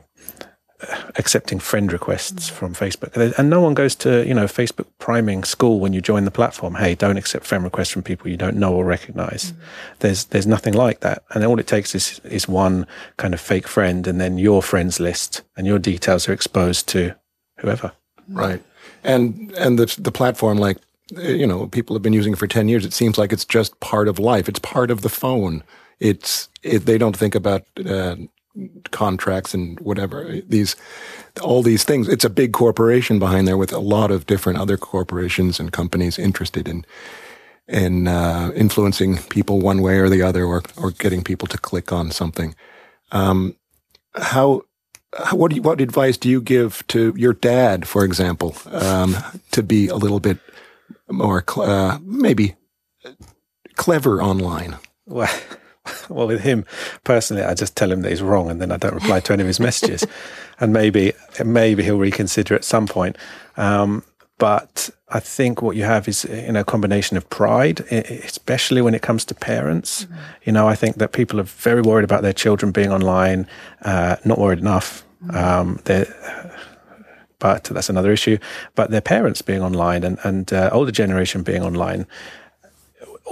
accepting 1.15 1.59
friend 1.59 1.91
requests 1.91 2.49
mm. 2.49 2.53
from 2.53 2.73
Facebook. 2.73 3.15
And 3.37 3.49
no 3.49 3.61
one 3.61 3.73
goes 3.73 3.95
to, 3.95 4.25
you 4.27 4.33
know, 4.33 4.45
Facebook 4.45 4.87
priming 4.99 5.43
school 5.43 5.79
when 5.79 5.93
you 5.93 6.01
join 6.01 6.25
the 6.25 6.31
platform. 6.31 6.75
Hey, 6.75 6.95
don't 6.95 7.17
accept 7.17 7.45
friend 7.45 7.63
requests 7.63 7.89
from 7.89 8.03
people 8.03 8.29
you 8.29 8.37
don't 8.37 8.57
know 8.57 8.73
or 8.73 8.85
recognize. 8.85 9.51
Mm. 9.51 9.55
There's 9.99 10.25
there's 10.25 10.47
nothing 10.47 10.73
like 10.73 11.01
that. 11.01 11.23
And 11.31 11.43
all 11.43 11.59
it 11.59 11.67
takes 11.67 11.95
is 11.95 12.19
is 12.23 12.47
one 12.47 12.87
kind 13.17 13.33
of 13.33 13.41
fake 13.41 13.67
friend 13.67 14.07
and 14.07 14.19
then 14.19 14.37
your 14.37 14.61
friends 14.61 14.99
list 14.99 15.41
and 15.55 15.67
your 15.67 15.79
details 15.79 16.27
are 16.27 16.33
exposed 16.33 16.87
to 16.89 17.15
whoever. 17.59 17.91
Right. 18.27 18.61
And 19.03 19.51
and 19.57 19.77
the 19.77 19.95
the 19.99 20.11
platform 20.11 20.57
like 20.57 20.77
you 21.17 21.45
know, 21.45 21.67
people 21.67 21.95
have 21.95 22.03
been 22.03 22.13
using 22.13 22.33
it 22.33 22.39
for 22.39 22.47
10 22.47 22.67
years. 22.67 22.85
It 22.85 22.93
seems 22.93 23.17
like 23.17 23.33
it's 23.33 23.45
just 23.45 23.79
part 23.79 24.07
of 24.07 24.19
life. 24.19 24.47
It's 24.47 24.59
part 24.59 24.91
of 24.91 25.01
the 25.01 25.09
phone. 25.09 25.63
It's, 25.99 26.49
it, 26.63 26.85
they 26.85 26.97
don't 26.97 27.15
think 27.15 27.35
about, 27.35 27.63
uh, 27.85 28.15
contracts 28.91 29.53
and 29.53 29.79
whatever 29.79 30.41
these 30.47 30.75
all 31.41 31.63
these 31.63 31.83
things. 31.83 32.07
It's 32.07 32.25
a 32.25 32.29
big 32.29 32.51
corporation 32.53 33.19
behind 33.19 33.47
there 33.47 33.57
with 33.57 33.71
a 33.71 33.79
lot 33.79 34.11
of 34.11 34.25
different 34.25 34.59
other 34.59 34.77
corporations 34.77 35.59
and 35.59 35.71
companies 35.71 36.19
interested 36.19 36.67
in 36.67 36.85
in 37.67 38.07
uh, 38.07 38.51
influencing 38.55 39.17
people 39.29 39.59
one 39.59 39.81
way 39.81 39.97
or 39.99 40.09
the 40.09 40.21
other 40.21 40.45
or 40.45 40.63
or 40.77 40.91
getting 40.91 41.23
people 41.23 41.47
to 41.47 41.57
click 41.57 41.91
on 41.91 42.11
something. 42.11 42.55
Um, 43.11 43.55
how 44.15 44.63
what 45.31 45.53
you, 45.53 45.61
what 45.61 45.81
advice 45.81 46.17
do 46.17 46.29
you 46.29 46.41
give 46.41 46.85
to 46.87 47.13
your 47.17 47.33
dad 47.33 47.87
for 47.87 48.03
example 48.03 48.55
um, 48.71 49.15
to 49.51 49.63
be 49.63 49.87
a 49.87 49.95
little 49.95 50.19
bit 50.19 50.37
more 51.09 51.43
cl- 51.47 51.69
uh, 51.69 51.99
maybe 52.01 52.55
clever 53.75 54.21
online? 54.21 54.77
Well 55.05 55.33
well, 56.09 56.27
with 56.27 56.41
him 56.41 56.65
personally, 57.03 57.43
I 57.43 57.53
just 57.53 57.75
tell 57.75 57.91
him 57.91 58.01
that 58.01 58.09
he's 58.09 58.21
wrong, 58.21 58.49
and 58.49 58.61
then 58.61 58.71
I 58.71 58.77
don't 58.77 58.93
reply 58.93 59.19
to 59.21 59.33
any 59.33 59.41
of 59.41 59.47
his 59.47 59.59
messages. 59.59 60.05
and 60.59 60.73
maybe, 60.73 61.13
maybe 61.43 61.83
he'll 61.83 61.97
reconsider 61.97 62.55
at 62.55 62.63
some 62.63 62.87
point. 62.87 63.17
Um, 63.57 64.03
but 64.37 64.89
I 65.09 65.19
think 65.19 65.61
what 65.61 65.75
you 65.75 65.83
have 65.83 66.07
is 66.07 66.23
you 66.23 66.51
know 66.51 66.61
a 66.61 66.63
combination 66.63 67.15
of 67.15 67.29
pride, 67.29 67.81
especially 67.91 68.81
when 68.81 68.95
it 68.95 69.03
comes 69.03 69.23
to 69.25 69.35
parents. 69.35 70.05
Mm-hmm. 70.05 70.15
You 70.45 70.51
know, 70.53 70.67
I 70.67 70.73
think 70.73 70.95
that 70.95 71.11
people 71.11 71.39
are 71.39 71.43
very 71.43 71.81
worried 71.81 72.03
about 72.03 72.23
their 72.23 72.33
children 72.33 72.71
being 72.71 72.91
online, 72.91 73.45
uh, 73.83 74.15
not 74.25 74.39
worried 74.39 74.59
enough. 74.59 75.05
Mm-hmm. 75.23 75.37
Um, 75.37 75.79
but 77.41 77.63
that's 77.65 77.89
another 77.89 78.11
issue. 78.11 78.37
But 78.75 78.91
their 78.91 79.01
parents 79.01 79.41
being 79.41 79.61
online 79.61 80.03
and 80.03 80.17
and 80.23 80.51
uh, 80.51 80.69
older 80.71 80.91
generation 80.91 81.43
being 81.43 81.63
online, 81.63 82.07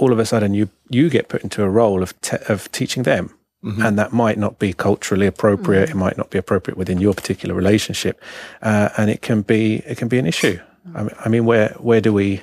all 0.00 0.12
of 0.12 0.18
a 0.18 0.24
sudden 0.24 0.54
you 0.54 0.68
you 0.88 1.10
get 1.10 1.28
put 1.28 1.42
into 1.42 1.62
a 1.62 1.68
role 1.68 2.02
of 2.02 2.18
te- 2.20 2.44
of 2.48 2.70
teaching 2.72 3.04
them. 3.04 3.30
Mm-hmm. 3.62 3.82
And 3.82 3.98
that 3.98 4.10
might 4.10 4.38
not 4.38 4.58
be 4.58 4.72
culturally 4.72 5.26
appropriate. 5.26 5.90
Mm-hmm. 5.90 5.98
It 5.98 6.04
might 6.04 6.16
not 6.16 6.30
be 6.30 6.38
appropriate 6.38 6.78
within 6.78 6.98
your 6.98 7.12
particular 7.12 7.54
relationship, 7.54 8.18
uh, 8.62 8.88
and 8.96 9.10
it 9.10 9.20
can 9.20 9.42
be 9.42 9.82
it 9.86 9.98
can 9.98 10.08
be 10.08 10.18
an 10.18 10.26
issue. 10.26 10.58
I 10.94 11.02
mean, 11.02 11.14
I 11.26 11.28
mean, 11.28 11.44
where 11.44 11.76
where 11.78 12.00
do 12.00 12.14
we 12.14 12.42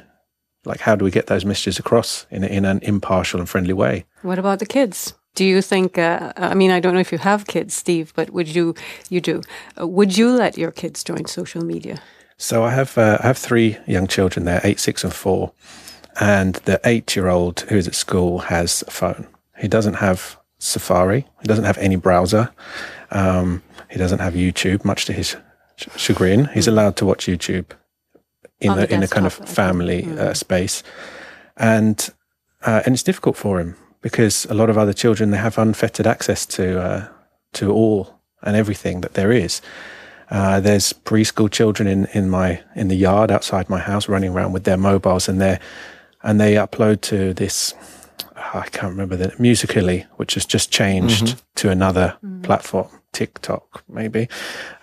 like 0.63 0.79
how 0.81 0.95
do 0.95 1.03
we 1.03 1.11
get 1.11 1.25
those 1.25 1.43
messages 1.43 1.79
across 1.79 2.27
in 2.29 2.43
in 2.43 2.65
an 2.65 2.79
impartial 2.83 3.39
and 3.39 3.49
friendly 3.49 3.73
way? 3.73 4.05
What 4.21 4.37
about 4.37 4.59
the 4.59 4.67
kids? 4.67 5.15
Do 5.33 5.43
you 5.43 5.61
think? 5.61 5.97
Uh, 5.97 6.33
I 6.37 6.53
mean, 6.53 6.71
I 6.71 6.79
don't 6.79 6.93
know 6.93 7.01
if 7.01 7.11
you 7.11 7.19
have 7.19 7.45
kids, 7.45 7.73
Steve, 7.73 8.13
but 8.15 8.29
would 8.29 8.47
you? 8.47 8.75
You 9.09 9.21
do. 9.21 9.41
Uh, 9.79 9.87
would 9.87 10.17
you 10.17 10.29
let 10.37 10.55
your 10.57 10.71
kids 10.71 11.03
join 11.03 11.25
social 11.25 11.65
media? 11.65 11.97
So 12.37 12.63
I 12.63 12.69
have 12.69 12.95
uh, 12.97 13.17
I 13.23 13.27
have 13.27 13.37
three 13.39 13.77
young 13.87 14.07
children. 14.07 14.45
They're 14.45 14.61
eight, 14.63 14.79
six, 14.79 15.03
and 15.03 15.13
four 15.13 15.51
and 16.19 16.55
the 16.65 16.79
eight 16.83 17.15
year 17.15 17.27
old 17.27 17.61
who 17.61 17.75
is 17.75 17.87
at 17.87 17.95
school 17.95 18.39
has 18.39 18.83
a 18.87 18.91
phone. 18.91 19.27
He 19.57 19.67
doesn't 19.67 19.95
have 19.95 20.37
Safari, 20.59 21.27
he 21.41 21.47
doesn't 21.47 21.65
have 21.65 21.77
any 21.77 21.95
browser, 21.95 22.49
um, 23.11 23.61
he 23.89 23.97
doesn't 23.97 24.19
have 24.19 24.33
YouTube, 24.33 24.83
much 24.83 25.05
to 25.05 25.13
his 25.13 25.35
chagrin. 25.95 26.45
He's 26.53 26.65
mm. 26.65 26.69
allowed 26.69 26.95
to 26.97 27.05
watch 27.05 27.27
YouTube 27.27 27.65
in, 28.59 28.75
the, 28.75 28.91
in 28.91 29.03
a 29.03 29.07
kind 29.07 29.25
of 29.25 29.33
family 29.33 30.03
mm. 30.03 30.17
uh, 30.17 30.33
space. 30.33 30.83
And, 31.55 32.09
uh, 32.63 32.81
and 32.85 32.93
it's 32.93 33.03
difficult 33.03 33.37
for 33.37 33.59
him 33.59 33.75
because 34.01 34.45
a 34.45 34.53
lot 34.53 34.69
of 34.69 34.77
other 34.77 34.93
children, 34.93 35.31
they 35.31 35.37
have 35.37 35.57
unfettered 35.57 36.07
access 36.07 36.45
to, 36.47 36.79
uh, 36.79 37.07
to 37.53 37.71
all 37.71 38.19
and 38.41 38.55
everything 38.55 39.01
that 39.01 39.13
there 39.13 39.31
is. 39.31 39.61
Uh, 40.29 40.59
there's 40.59 40.91
preschool 40.91 41.49
children 41.49 41.87
in, 41.87 42.05
in 42.13 42.29
my 42.29 42.61
in 42.75 42.89
the 42.89 42.95
yard 42.95 43.31
outside 43.31 43.69
my 43.69 43.79
house 43.79 44.09
running 44.09 44.31
around 44.31 44.51
with 44.51 44.65
their 44.65 44.75
mobiles 44.75 45.29
and 45.29 45.39
they're 45.39 45.59
and 46.23 46.39
they 46.39 46.55
upload 46.55 47.01
to 47.01 47.33
this. 47.33 47.73
I 48.35 48.67
can't 48.69 48.91
remember 48.91 49.15
the 49.15 49.33
Musical.ly, 49.39 50.05
which 50.17 50.35
has 50.35 50.45
just 50.45 50.71
changed 50.71 51.25
mm-hmm. 51.25 51.39
to 51.55 51.69
another 51.69 52.17
mm. 52.23 52.43
platform, 52.43 52.89
TikTok 53.11 53.83
maybe. 53.89 54.29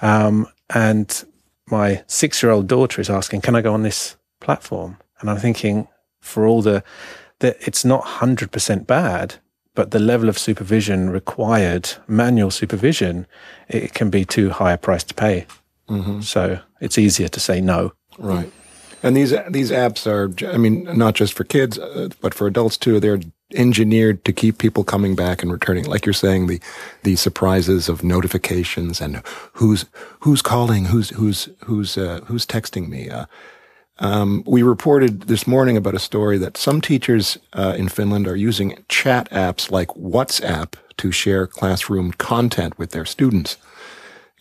Um, 0.03 0.47
and 0.71 1.25
my 1.67 2.03
six-year-old 2.07 2.67
daughter 2.67 3.01
is 3.01 3.11
asking, 3.11 3.43
"Can 3.43 3.57
I 3.57 3.63
go 3.63 3.73
on 3.73 3.83
this 3.83 4.17
platform?" 4.41 4.99
And 5.21 5.31
I'm 5.31 5.39
thinking, 5.39 5.89
for 6.21 6.47
all 6.47 6.63
the 6.63 6.83
that 7.39 7.57
it's 7.61 7.85
not 7.85 8.05
hundred 8.05 8.51
percent 8.53 8.87
bad, 8.87 9.37
but 9.75 9.91
the 9.91 9.99
level 9.99 10.29
of 10.29 10.39
supervision 10.39 11.11
required, 11.11 11.91
manual 12.07 12.51
supervision, 12.51 13.27
it 13.69 13.93
can 13.95 14.11
be 14.11 14.25
too 14.25 14.51
high 14.51 14.73
a 14.73 14.79
price 14.79 15.05
to 15.05 15.15
pay. 15.15 15.47
Mm-hmm. 15.89 16.21
So 16.21 16.61
it's 16.81 16.99
easier 16.99 17.29
to 17.29 17.41
say 17.41 17.61
no. 17.61 17.93
Right. 18.19 18.51
And 19.05 19.15
these 19.15 19.35
these 19.51 19.71
apps 19.71 20.07
are, 20.07 20.33
I 20.51 20.57
mean, 20.57 20.85
not 20.97 21.15
just 21.15 21.35
for 21.35 21.45
kids, 21.45 21.79
uh, 21.79 22.09
but 22.23 22.33
for 22.33 22.47
adults 22.47 22.79
too. 22.79 22.99
They're 22.99 23.21
engineered 23.55 24.25
to 24.25 24.33
keep 24.33 24.57
people 24.57 24.83
coming 24.83 25.15
back 25.15 25.43
and 25.43 25.53
returning. 25.53 25.85
Like 25.85 26.07
you're 26.07 26.15
saying, 26.15 26.47
the 26.47 26.59
the 27.03 27.17
surprises 27.17 27.91
of 27.91 28.03
notifications 28.03 29.03
and 29.03 29.23
who's 29.53 29.85
who's 30.21 30.41
calling, 30.41 30.87
who's 30.87 31.11
who's 31.11 31.51
who's 31.65 31.99
uh, 31.99 32.21
who's 32.25 32.47
texting 32.47 32.89
me. 32.89 33.11
Uh, 33.11 33.27
um, 33.99 34.43
we 34.47 34.63
reported 34.63 35.25
this 35.25 35.47
morning 35.47 35.77
about 35.77 35.95
a 35.95 36.01
story 36.01 36.39
that 36.39 36.57
some 36.57 36.81
teachers 36.81 37.37
uh, 37.53 37.75
in 37.77 37.91
Finland 37.91 38.27
are 38.27 38.35
using 38.35 38.83
chat 38.89 39.31
apps 39.31 39.71
like 39.71 39.89
WhatsApp 39.89 40.77
to 40.97 41.13
share 41.13 41.47
classroom 41.47 42.13
content 42.13 42.79
with 42.79 42.93
their 42.93 43.05
students 43.05 43.59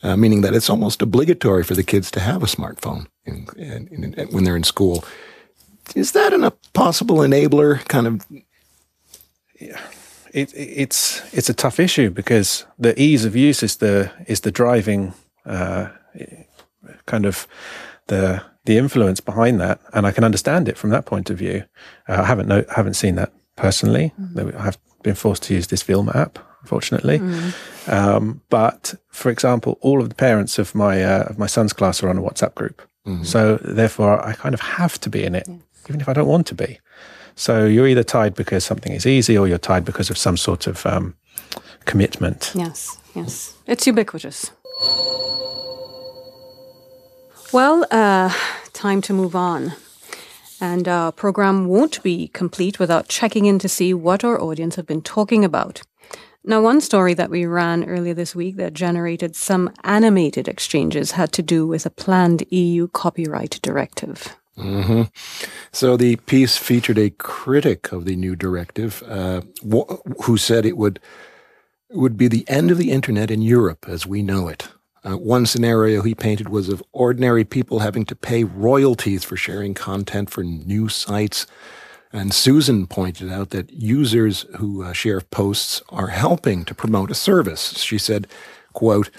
uh, 0.04 0.18
meaning 0.18 0.42
that 0.42 0.54
it's 0.54 0.70
almost 0.70 1.02
obligatory 1.02 1.64
for 1.64 1.74
the 1.74 1.84
kids 1.84 2.12
to 2.12 2.20
have 2.20 2.44
a 2.44 2.48
smartphone 2.48 3.08
in, 3.26 3.48
in, 3.58 4.14
in, 4.14 4.28
when 4.32 4.44
they're 4.44 4.58
in 4.58 4.64
school. 4.64 5.04
Is 5.96 6.12
that 6.12 6.34
an, 6.34 6.44
a 6.44 6.52
possible 6.74 7.18
enabler? 7.18 7.86
Kind 7.88 8.08
of. 8.08 8.26
Yeah. 9.60 9.80
It, 10.34 10.52
it's 10.56 11.22
it's 11.32 11.50
a 11.50 11.54
tough 11.54 11.80
issue 11.80 12.10
because 12.10 12.66
the 12.80 13.00
ease 13.00 13.24
of 13.24 13.36
use 13.36 13.62
is 13.62 13.78
the 13.78 14.12
is 14.26 14.42
the 14.42 14.52
driving 14.52 15.14
uh, 15.46 15.90
kind 17.06 17.26
of 17.26 17.48
the 18.08 18.42
the 18.66 18.78
influence 18.78 19.20
behind 19.20 19.60
that, 19.60 19.80
and 19.94 20.08
I 20.08 20.12
can 20.12 20.24
understand 20.24 20.68
it 20.68 20.78
from 20.78 20.90
that 20.90 21.06
point 21.06 21.30
of 21.30 21.38
view. 21.38 21.66
Uh, 22.10 22.22
I 22.22 22.26
haven't 22.26 22.48
no, 22.48 22.66
haven't 22.76 22.96
seen 22.96 23.16
that 23.16 23.32
personally. 23.56 24.12
Mm-hmm. 24.20 24.58
I 24.58 24.64
have 24.64 24.80
been 25.04 25.16
forced 25.16 25.44
to 25.44 25.54
use 25.54 25.68
this 25.68 25.88
Wilma 25.88 26.14
app, 26.16 26.40
unfortunately. 26.62 27.20
Mm. 27.20 27.54
Um, 27.88 28.42
but 28.50 28.96
for 29.10 29.30
example, 29.30 29.78
all 29.82 30.02
of 30.02 30.10
the 30.10 30.16
parents 30.16 30.60
of 30.60 30.74
my 30.74 31.04
uh, 31.04 31.24
of 31.24 31.38
my 31.38 31.48
son's 31.48 31.74
class 31.74 32.02
are 32.04 32.10
on 32.10 32.18
a 32.18 32.22
WhatsApp 32.22 32.56
group, 32.56 32.82
mm-hmm. 33.06 33.24
so 33.24 33.58
therefore 33.58 34.26
I 34.26 34.34
kind 34.34 34.54
of 34.54 34.62
have 34.62 35.00
to 35.02 35.10
be 35.10 35.24
in 35.24 35.36
it, 35.36 35.48
even 35.90 36.02
if 36.02 36.08
I 36.08 36.14
don't 36.14 36.28
want 36.28 36.48
to 36.48 36.56
be. 36.56 36.80
So 37.36 37.66
you're 37.66 37.88
either 37.88 38.04
tied 38.04 38.36
because 38.36 38.64
something 38.64 38.94
is 38.94 39.06
easy, 39.06 39.38
or 39.38 39.48
you're 39.48 39.58
tied 39.58 39.86
because 39.86 40.10
of 40.10 40.18
some 40.18 40.38
sort 40.38 40.68
of 40.68 40.86
um, 40.86 41.16
commitment. 41.86 42.52
Yes, 42.56 42.98
yes, 43.16 43.58
it's 43.68 43.86
ubiquitous. 43.86 44.52
Well, 47.52 47.86
uh, 47.92 48.34
time 48.74 49.02
to 49.02 49.14
move 49.14 49.36
on. 49.36 49.74
And 50.60 50.88
our 50.88 51.12
program 51.12 51.68
won't 51.68 52.02
be 52.04 52.30
complete 52.30 52.80
without 52.80 53.10
checking 53.10 53.46
in 53.46 53.60
to 53.60 53.68
see 53.68 53.94
what 53.94 54.24
our 54.24 54.42
audience 54.42 54.76
have 54.78 54.88
been 54.88 55.02
talking 55.02 55.44
about. 55.44 55.82
Now, 56.46 56.62
one 56.62 56.82
story 56.82 57.14
that 57.14 57.30
we 57.30 57.46
ran 57.46 57.86
earlier 57.86 58.14
this 58.14 58.36
week 58.36 58.58
that 58.58 58.74
generated 58.74 59.36
some 59.36 59.72
animated 59.84 60.48
exchanges 60.48 61.12
had 61.12 61.32
to 61.34 61.42
do 61.42 61.66
with 61.66 61.86
a 61.86 61.90
planned 61.90 62.44
EU 62.52 62.88
copyright 62.90 63.60
directive. 63.62 64.36
Mm-hmm. 64.58 65.04
So 65.72 65.98
the 65.98 66.18
piece 66.18 66.58
featured 66.58 66.98
a 66.98 67.10
critic 67.10 67.92
of 67.92 68.06
the 68.06 68.16
new 68.16 68.36
directive 68.36 69.02
uh, 69.08 69.42
wh- 69.68 69.98
who 70.26 70.38
said 70.38 70.66
it 70.66 70.78
would 70.78 71.00
would 71.90 72.18
be 72.18 72.28
the 72.28 72.48
end 72.50 72.72
of 72.72 72.78
the 72.78 72.92
internet 72.92 73.30
in 73.30 73.42
Europe 73.42 73.86
as 73.88 74.08
we 74.08 74.24
know 74.24 74.48
it. 74.48 74.68
Uh, 75.04 75.16
one 75.18 75.46
scenario 75.46 76.02
he 76.02 76.16
painted 76.16 76.50
was 76.50 76.70
of 76.70 76.82
ordinary 76.92 77.44
people 77.44 77.80
having 77.80 78.06
to 78.06 78.16
pay 78.16 78.44
royalties 78.44 79.24
for 79.24 79.36
sharing 79.36 79.74
content 79.74 80.30
for 80.30 80.44
new 80.44 80.90
sites. 80.90 81.46
And 82.14 82.32
Susan 82.32 82.86
pointed 82.86 83.32
out 83.32 83.50
that 83.50 83.74
users 83.74 84.46
who 84.58 84.84
uh, 84.84 84.94
share 84.94 85.20
posts 85.20 85.82
are 85.90 86.08
helping 86.08 86.64
to 86.66 86.76
promote 86.76 87.10
a 87.10 87.16
service. 87.16 87.80
She 87.80 87.98
said, 87.98 88.28
quote, 88.72 89.10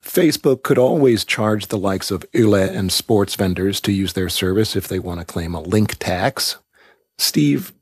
Facebook 0.00 0.62
could 0.62 0.78
always 0.78 1.24
charge 1.24 1.66
the 1.66 1.78
likes 1.78 2.12
of 2.12 2.24
Yle 2.32 2.54
and 2.54 2.92
sports 2.92 3.34
vendors 3.34 3.80
to 3.80 3.92
use 3.92 4.12
their 4.12 4.28
service 4.28 4.76
if 4.76 4.86
they 4.86 5.00
want 5.00 5.18
to 5.18 5.26
claim 5.26 5.56
a 5.56 5.60
link 5.60 5.98
tax. 5.98 6.56
Steve, 7.18 7.72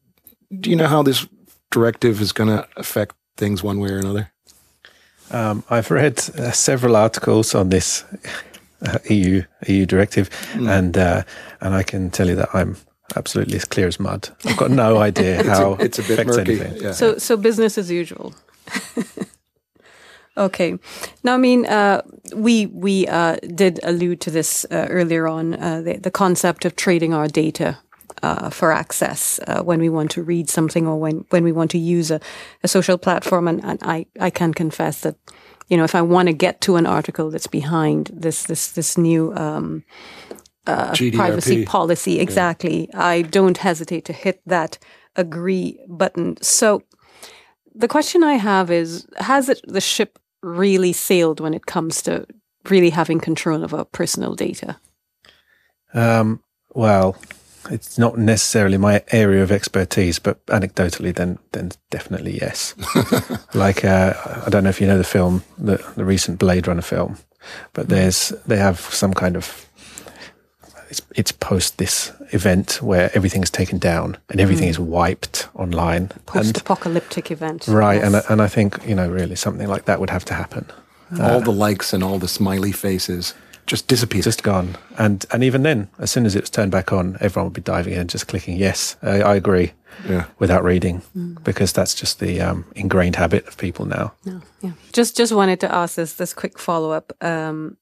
do 0.61 0.71
you 0.71 0.77
know 0.77 0.87
how 0.87 1.03
this 1.03 1.27
directive 1.71 2.23
is 2.23 2.33
going 2.33 2.49
to 2.49 2.67
affect 2.77 3.15
things 3.37 3.63
one 3.63 3.79
way 3.81 3.91
or 3.91 3.99
another? 3.99 4.33
Um, 5.31 5.65
I've 5.69 5.91
read 5.91 6.19
uh, 6.39 6.53
several 6.53 6.97
articles 6.97 7.55
on 7.55 7.69
this 7.69 8.05
uh, 8.87 8.99
EU 9.11 9.43
EU 9.67 9.87
directive, 9.87 10.31
mm. 10.53 10.69
and 10.69 10.97
uh, 10.97 11.23
and 11.61 11.75
I 11.75 11.83
can 11.83 12.11
tell 12.11 12.29
you 12.29 12.37
that 12.37 12.55
I'm 12.55 12.77
absolutely 13.17 13.57
as 13.57 13.65
clear 13.65 13.87
as 13.87 14.01
mud. 14.01 14.29
I've 14.45 14.57
got 14.57 14.71
no 14.71 14.99
idea 14.99 15.43
how 15.45 15.75
it's 15.81 15.99
a, 15.99 16.03
it's 16.03 16.11
a 16.11 16.17
bit 16.17 16.27
murky. 16.27 16.81
Yeah. 16.81 16.93
So 16.93 17.19
so 17.19 17.37
business 17.37 17.79
as 17.79 17.91
usual. 17.91 18.35
Okay. 20.37 20.79
Now, 21.23 21.35
I 21.35 21.37
mean, 21.37 21.65
uh, 21.67 22.03
we 22.35 22.67
we 22.67 23.07
uh, 23.07 23.37
did 23.55 23.79
allude 23.85 24.21
to 24.23 24.31
this 24.31 24.67
uh, 24.71 24.87
earlier 24.91 25.29
on 25.29 25.55
uh, 25.55 25.81
the, 25.81 25.99
the 25.99 26.11
concept 26.11 26.65
of 26.65 26.75
trading 26.75 27.15
our 27.15 27.29
data 27.29 27.79
uh, 28.23 28.51
for 28.51 28.73
access 28.73 29.39
uh, 29.47 29.63
when 29.63 29.81
we 29.81 29.89
want 29.89 30.11
to 30.13 30.23
read 30.23 30.51
something 30.51 30.87
or 30.87 30.99
when 30.99 31.25
when 31.31 31.45
we 31.45 31.53
want 31.53 31.71
to 31.71 31.79
use 31.79 32.11
a, 32.11 32.21
a 32.65 32.69
social 32.69 32.99
platform. 32.99 33.47
And, 33.47 33.65
and 33.65 33.79
I 33.83 34.07
I 34.21 34.31
can 34.31 34.53
confess 34.53 35.03
that 35.03 35.17
you 35.69 35.77
know 35.77 35.85
if 35.85 35.95
I 35.95 36.03
want 36.03 36.27
to 36.27 36.35
get 36.35 36.61
to 36.63 36.77
an 36.77 36.87
article 36.87 37.31
that's 37.31 37.47
behind 37.47 38.11
this 38.13 38.45
this 38.45 38.73
this 38.73 38.99
new 38.99 39.33
um, 39.35 39.85
privacy 40.65 41.65
policy, 41.65 42.21
exactly, 42.21 42.89
yeah. 42.91 43.05
I 43.05 43.23
don't 43.23 43.59
hesitate 43.59 44.05
to 44.07 44.13
hit 44.13 44.41
that 44.47 44.79
agree 45.17 45.79
button. 45.89 46.37
So 46.43 46.83
the 47.75 47.89
question 47.89 48.23
I 48.23 48.35
have 48.35 48.71
is: 48.71 49.07
Has 49.19 49.49
it 49.49 49.61
the 49.67 49.81
ship 49.81 50.19
really 50.43 50.93
sailed 50.93 51.41
when 51.41 51.55
it 51.55 51.67
comes 51.67 52.03
to 52.03 52.27
really 52.69 52.91
having 52.91 53.21
control 53.21 53.65
of 53.65 53.75
our 53.75 53.85
personal 53.85 54.35
data? 54.35 54.77
Um, 55.93 56.43
well, 56.75 57.17
it's 57.71 57.99
not 57.99 58.19
necessarily 58.19 58.77
my 58.77 59.03
area 59.13 59.43
of 59.43 59.51
expertise, 59.51 60.19
but 60.19 60.45
anecdotally, 60.47 61.15
then 61.15 61.39
then 61.53 61.73
definitely 61.91 62.39
yes. 62.39 62.75
like 63.55 63.85
uh, 63.85 64.15
I 64.47 64.51
don't 64.51 64.65
know 64.65 64.71
if 64.71 64.81
you 64.81 64.87
know 64.87 64.99
the 64.99 65.05
film, 65.05 65.43
the, 65.59 65.85
the 65.97 66.05
recent 66.05 66.39
Blade 66.39 66.67
Runner 66.67 66.83
film, 66.83 67.19
but 67.73 67.89
there's 67.89 68.31
they 68.47 68.57
have 68.57 68.81
some 68.81 69.15
kind 69.15 69.37
of 69.37 69.69
it's, 70.99 71.03
it's 71.17 71.33
post 71.33 71.79
this 71.79 72.13
event 72.33 72.81
where 72.83 73.11
everything 73.15 73.43
is 73.43 73.51
taken 73.51 73.79
down 73.79 74.17
and 74.31 74.41
everything 74.41 74.67
mm. 74.67 74.71
is 74.71 74.79
wiped 74.79 75.49
online. 75.55 76.09
Post-apocalyptic 76.27 77.31
event, 77.31 77.67
right? 77.69 78.01
Yes. 78.01 78.07
And 78.07 78.25
and 78.31 78.43
I 78.43 78.49
think 78.49 78.79
you 78.87 78.95
know 78.95 79.09
really 79.09 79.37
something 79.37 79.69
like 79.69 79.85
that 79.87 79.99
would 80.01 80.11
have 80.11 80.25
to 80.27 80.35
happen. 80.35 80.67
All 81.21 81.41
uh, 81.41 81.41
the 81.41 81.53
likes 81.53 81.93
and 81.93 82.03
all 82.03 82.19
the 82.19 82.29
smiley 82.29 82.73
faces 82.73 83.35
just 83.67 83.89
disappeared, 83.89 84.25
just 84.25 84.43
gone. 84.43 84.77
And 84.99 85.25
and 85.33 85.43
even 85.43 85.63
then, 85.63 85.89
as 85.99 86.11
soon 86.11 86.27
as 86.27 86.37
it 86.37 86.43
was 86.43 86.51
turned 86.51 86.71
back 86.71 86.93
on, 86.93 87.17
everyone 87.21 87.47
would 87.47 87.55
be 87.55 87.73
diving 87.73 87.95
in, 87.95 88.01
and 88.01 88.11
just 88.11 88.29
clicking 88.29 88.57
yes, 88.57 88.97
I, 89.03 89.23
I 89.23 89.35
agree, 89.35 89.73
yeah. 90.09 90.27
without 90.39 90.65
reading, 90.65 91.03
mm. 91.17 91.43
because 91.45 91.73
that's 91.73 91.95
just 91.95 92.21
the 92.21 92.41
um, 92.41 92.65
ingrained 92.77 93.17
habit 93.17 93.47
of 93.49 93.57
people 93.57 93.87
now. 93.87 94.13
No, 94.25 94.41
yeah. 94.61 94.73
Just 94.93 95.17
just 95.17 95.33
wanted 95.33 95.61
to 95.61 95.75
ask 95.75 95.97
this 95.97 96.15
this 96.15 96.35
quick 96.35 96.59
follow 96.59 96.93
up. 96.93 97.13
Um, 97.21 97.77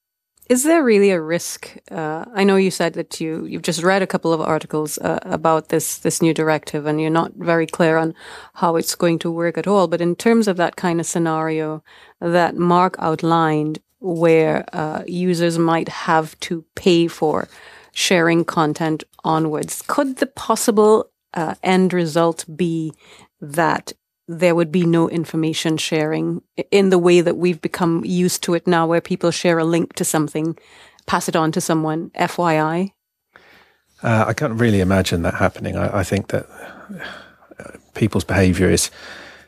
is 0.49 0.65
there 0.65 0.83
really 0.83 1.11
a 1.11 1.21
risk? 1.21 1.77
Uh, 1.91 2.25
I 2.35 2.45
know 2.45 2.57
you 2.57 2.71
said 2.71 2.95
that 2.95 3.21
you 3.21 3.45
you've 3.47 3.63
just 3.63 3.83
read 3.83 4.03
a 4.03 4.07
couple 4.07 4.33
of 4.33 4.41
articles 4.41 4.99
uh, 4.99 5.19
about 5.23 5.69
this 5.69 5.99
this 5.99 6.21
new 6.21 6.35
directive, 6.35 6.87
and 6.87 7.01
you're 7.01 7.11
not 7.11 7.33
very 7.35 7.67
clear 7.67 7.97
on 7.97 8.15
how 8.55 8.77
it's 8.77 8.95
going 8.95 9.19
to 9.21 9.31
work 9.31 9.57
at 9.57 9.67
all. 9.67 9.87
But 9.89 10.01
in 10.01 10.17
terms 10.17 10.49
of 10.49 10.57
that 10.57 10.77
kind 10.77 11.01
of 11.01 11.07
scenario 11.07 11.83
that 12.21 12.57
Mark 12.57 12.97
outlined, 12.99 13.79
where 14.01 14.65
uh, 14.73 15.05
users 15.07 15.59
might 15.59 15.89
have 15.89 16.39
to 16.41 16.65
pay 16.75 17.09
for 17.09 17.49
sharing 17.93 18.45
content 18.45 19.05
onwards, 19.25 19.83
could 19.87 20.17
the 20.17 20.27
possible 20.27 21.11
uh, 21.35 21.55
end 21.63 21.93
result 21.93 22.45
be 22.57 22.93
that 23.41 23.93
there 24.39 24.55
would 24.55 24.73
be 24.73 24.85
no 24.85 25.09
information 25.09 25.77
sharing 25.77 26.43
in 26.71 26.91
the 26.91 26.99
way 26.99 27.21
that 27.21 27.37
we've 27.37 27.61
become 27.61 28.05
used 28.05 28.43
to 28.45 28.55
it 28.55 28.67
now, 28.67 28.87
where 28.87 29.01
people 29.01 29.31
share 29.31 29.59
a 29.59 29.65
link 29.65 29.95
to 29.95 30.05
something, 30.05 30.59
pass 31.07 31.29
it 31.29 31.37
on 31.37 31.53
to 31.53 31.61
someone, 31.61 32.11
FYI? 32.11 32.93
Uh, 34.03 34.25
I 34.27 34.33
can't 34.33 34.59
really 34.59 34.81
imagine 34.81 35.23
that 35.23 35.35
happening. 35.35 35.77
I, 35.77 36.01
I 36.01 36.03
think 36.03 36.29
that 36.29 36.47
uh, 37.59 37.79
people's 37.95 38.25
behavior 38.25 38.69
is, 38.69 38.91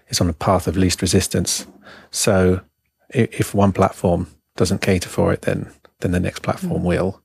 is 0.08 0.20
on 0.20 0.28
a 0.28 0.34
path 0.34 0.66
of 0.66 0.76
least 0.76 1.02
resistance. 1.02 1.66
So 2.10 2.60
if, 3.10 3.40
if 3.40 3.54
one 3.54 3.72
platform 3.72 4.28
doesn't 4.56 4.80
cater 4.80 5.08
for 5.08 5.32
it, 5.32 5.42
then, 5.42 5.72
then 6.00 6.12
the 6.12 6.20
next 6.20 6.42
platform 6.42 6.82
mm. 6.82 6.86
will. 6.86 7.22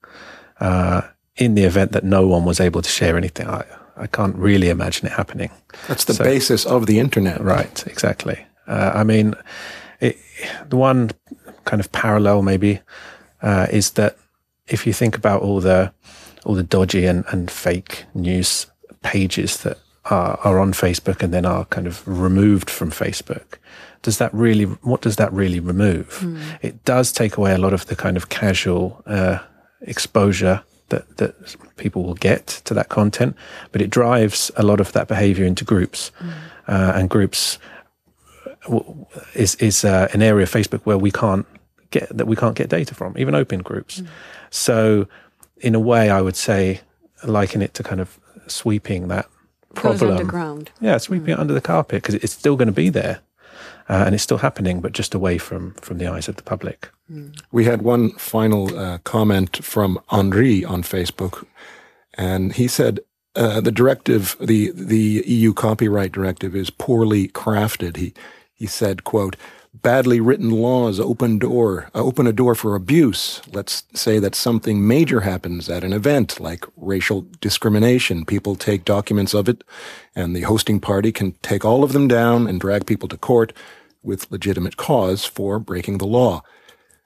Uh, 0.60 1.02
in 1.36 1.56
the 1.56 1.63
event 1.63 1.91
that 1.93 2.04
no 2.04 2.28
one 2.28 2.45
was 2.45 2.60
able 2.60 2.82
to 2.82 2.89
share 2.89 3.15
anything, 3.15 3.48
I, 3.48 3.63
I 3.99 4.07
can't 4.07 4.35
really 4.35 4.69
imagine 4.69 5.07
it 5.07 5.13
happening. 5.13 5.51
That's 5.88 6.05
the 6.05 6.13
so, 6.13 6.23
basis 6.23 6.65
of 6.65 6.85
the 6.85 6.99
internet. 6.99 7.41
Right, 7.41 7.85
exactly. 7.85 8.45
Uh, 8.67 8.91
I 8.95 9.03
mean, 9.03 9.35
it, 9.99 10.17
the 10.69 10.77
one 10.77 11.12
kind 11.65 11.79
of 11.79 11.91
parallel 11.91 12.41
maybe 12.41 12.79
uh, 13.41 13.67
is 13.71 13.91
that 13.91 14.17
if 14.67 14.88
you 14.88 14.93
think 14.93 15.17
about 15.17 15.41
all 15.41 15.59
the 15.59 15.91
all 16.45 16.55
the 16.55 16.63
dodgy 16.63 17.05
and, 17.05 17.25
and 17.31 17.51
fake 17.51 18.05
news 18.13 18.67
pages 19.03 19.63
that 19.63 19.77
are, 20.05 20.39
are 20.43 20.59
on 20.59 20.71
Facebook 20.71 21.21
and 21.21 21.33
then 21.33 21.45
are 21.45 21.65
kind 21.65 21.85
of 21.85 22.07
removed 22.07 22.69
from 22.69 22.91
Facebook, 22.91 23.57
does 24.01 24.17
that 24.17 24.33
really 24.33 24.63
what 24.63 25.01
does 25.01 25.17
that 25.17 25.33
really 25.33 25.59
remove? 25.59 26.19
Mm. 26.21 26.39
It 26.62 26.85
does 26.85 27.12
take 27.12 27.38
away 27.38 27.53
a 27.53 27.57
lot 27.57 27.73
of 27.73 27.85
the 27.88 27.95
kind 27.95 28.17
of 28.17 28.29
casual 28.29 29.03
uh, 29.05 29.39
exposure 29.81 30.63
that, 30.89 31.17
that 31.17 31.56
people 31.78 32.04
will 32.04 32.15
get 32.15 32.47
to 32.65 32.73
that 32.73 32.89
content, 32.89 33.36
but 33.71 33.82
it 33.82 33.89
drives 33.89 34.52
a 34.56 34.63
lot 34.63 34.80
of 34.80 34.91
that 34.93 35.08
behavior 35.08 35.45
into 35.45 35.65
groups. 35.65 36.12
Mm. 36.19 36.34
Uh, 36.67 36.93
and 36.95 37.10
groups 37.10 37.58
is, 39.34 39.56
is 39.56 39.84
uh, 39.84 40.08
an 40.13 40.21
area 40.21 40.43
of 40.43 40.52
Facebook 40.52 40.82
where 40.82 40.97
we 40.97 41.12
can't 41.12 41.45
get, 41.91 42.15
that 42.15 42.28
we 42.28 42.36
can't 42.36 42.56
get 42.56 42.69
data 42.69 42.93
from, 42.93 43.17
even 43.17 43.34
open 43.36 43.62
groups. 43.62 44.02
Mm. 44.02 44.08
So 44.49 45.08
in 45.58 45.75
a 45.75 45.80
way, 45.80 46.10
I 46.10 46.21
would 46.21 46.36
say, 46.36 46.82
liken 47.23 47.62
it 47.62 47.73
to 47.73 47.84
kind 47.84 47.99
of 47.99 48.19
sweeping 48.47 49.08
that 49.10 49.28
problem. 49.73 50.12
Underground. 50.12 50.71
Yeah, 50.80 50.97
sweeping 50.97 51.28
mm. 51.28 51.38
it 51.38 51.39
under 51.39 51.54
the 51.54 51.62
carpet 51.62 52.02
because 52.02 52.15
it's 52.15 52.34
still 52.34 52.56
going 52.56 52.67
to 52.67 52.73
be 52.73 52.89
there 52.89 53.21
uh, 53.89 54.04
and 54.06 54.13
it's 54.13 54.23
still 54.23 54.38
happening, 54.38 54.82
but 54.82 54.91
just 54.91 55.15
away 55.15 55.38
from 55.38 55.73
from 55.75 55.97
the 55.97 56.08
eyes 56.08 56.28
of 56.28 56.36
the 56.36 56.43
public. 56.43 56.89
We 57.52 57.65
had 57.65 57.82
one 57.82 58.12
final 58.12 58.78
uh, 58.78 58.99
comment 58.99 59.63
from 59.63 59.99
Henri 60.10 60.63
on 60.63 60.84
Facebook, 60.84 61.45
and 62.13 62.54
he 62.54 62.67
said 62.67 62.99
uh, 63.36 63.62
the 63.62 63.71
directive, 63.71 64.36
the 64.39 64.71
the 64.71 65.23
EU 65.25 65.54
copyright 65.54 66.12
directive, 66.12 66.56
is 66.56 66.69
poorly 66.69 67.28
crafted. 67.30 67.97
He 67.97 68.13
he 68.54 68.67
said, 68.67 69.04
"quote." 69.04 69.36
badly 69.71 70.19
written 70.19 70.49
laws 70.49 70.99
open 70.99 71.38
door 71.38 71.89
uh, 71.93 72.04
open 72.04 72.25
a 72.28 72.34
door 72.34 72.56
for 72.56 72.75
abuse. 72.75 73.41
Let's 73.54 73.84
say 73.93 74.19
that 74.19 74.36
something 74.36 74.86
major 74.86 75.21
happens 75.21 75.69
at 75.69 75.84
an 75.84 75.93
event 75.93 76.39
like 76.39 76.65
racial 76.75 77.28
discrimination. 77.39 78.25
People 78.25 78.56
take 78.56 78.84
documents 78.84 79.34
of 79.34 79.47
it 79.47 79.63
and 80.15 80.36
the 80.36 80.41
hosting 80.41 80.80
party 80.80 81.12
can 81.12 81.34
take 81.43 81.63
all 81.63 81.84
of 81.84 81.93
them 81.93 82.08
down 82.08 82.47
and 82.47 82.60
drag 82.60 82.88
people 82.88 83.08
to 83.10 83.17
court 83.17 83.54
with 84.03 84.31
legitimate 84.31 84.77
cause 84.77 85.25
for 85.25 85.59
breaking 85.59 85.97
the 85.97 86.07
law. 86.07 86.41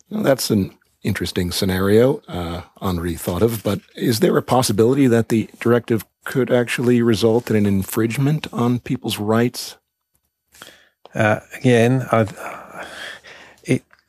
Now, 0.10 0.22
that's 0.22 0.50
an 0.50 0.78
interesting 1.04 1.52
scenario 1.52 2.22
uh, 2.28 2.62
Henri 2.82 3.16
thought 3.16 3.42
of, 3.42 3.64
but 3.64 3.82
is 3.96 4.20
there 4.20 4.38
a 4.38 4.42
possibility 4.42 5.08
that 5.08 5.30
the 5.30 5.50
directive 5.60 6.06
could 6.24 6.52
actually 6.52 7.02
result 7.02 7.50
in 7.50 7.56
an 7.56 7.66
infringement 7.66 8.52
on 8.54 8.80
people's 8.80 9.20
rights? 9.20 9.78
Uh, 11.14 11.40
again, 11.56 12.08
i 12.12 12.22
it, 12.22 12.63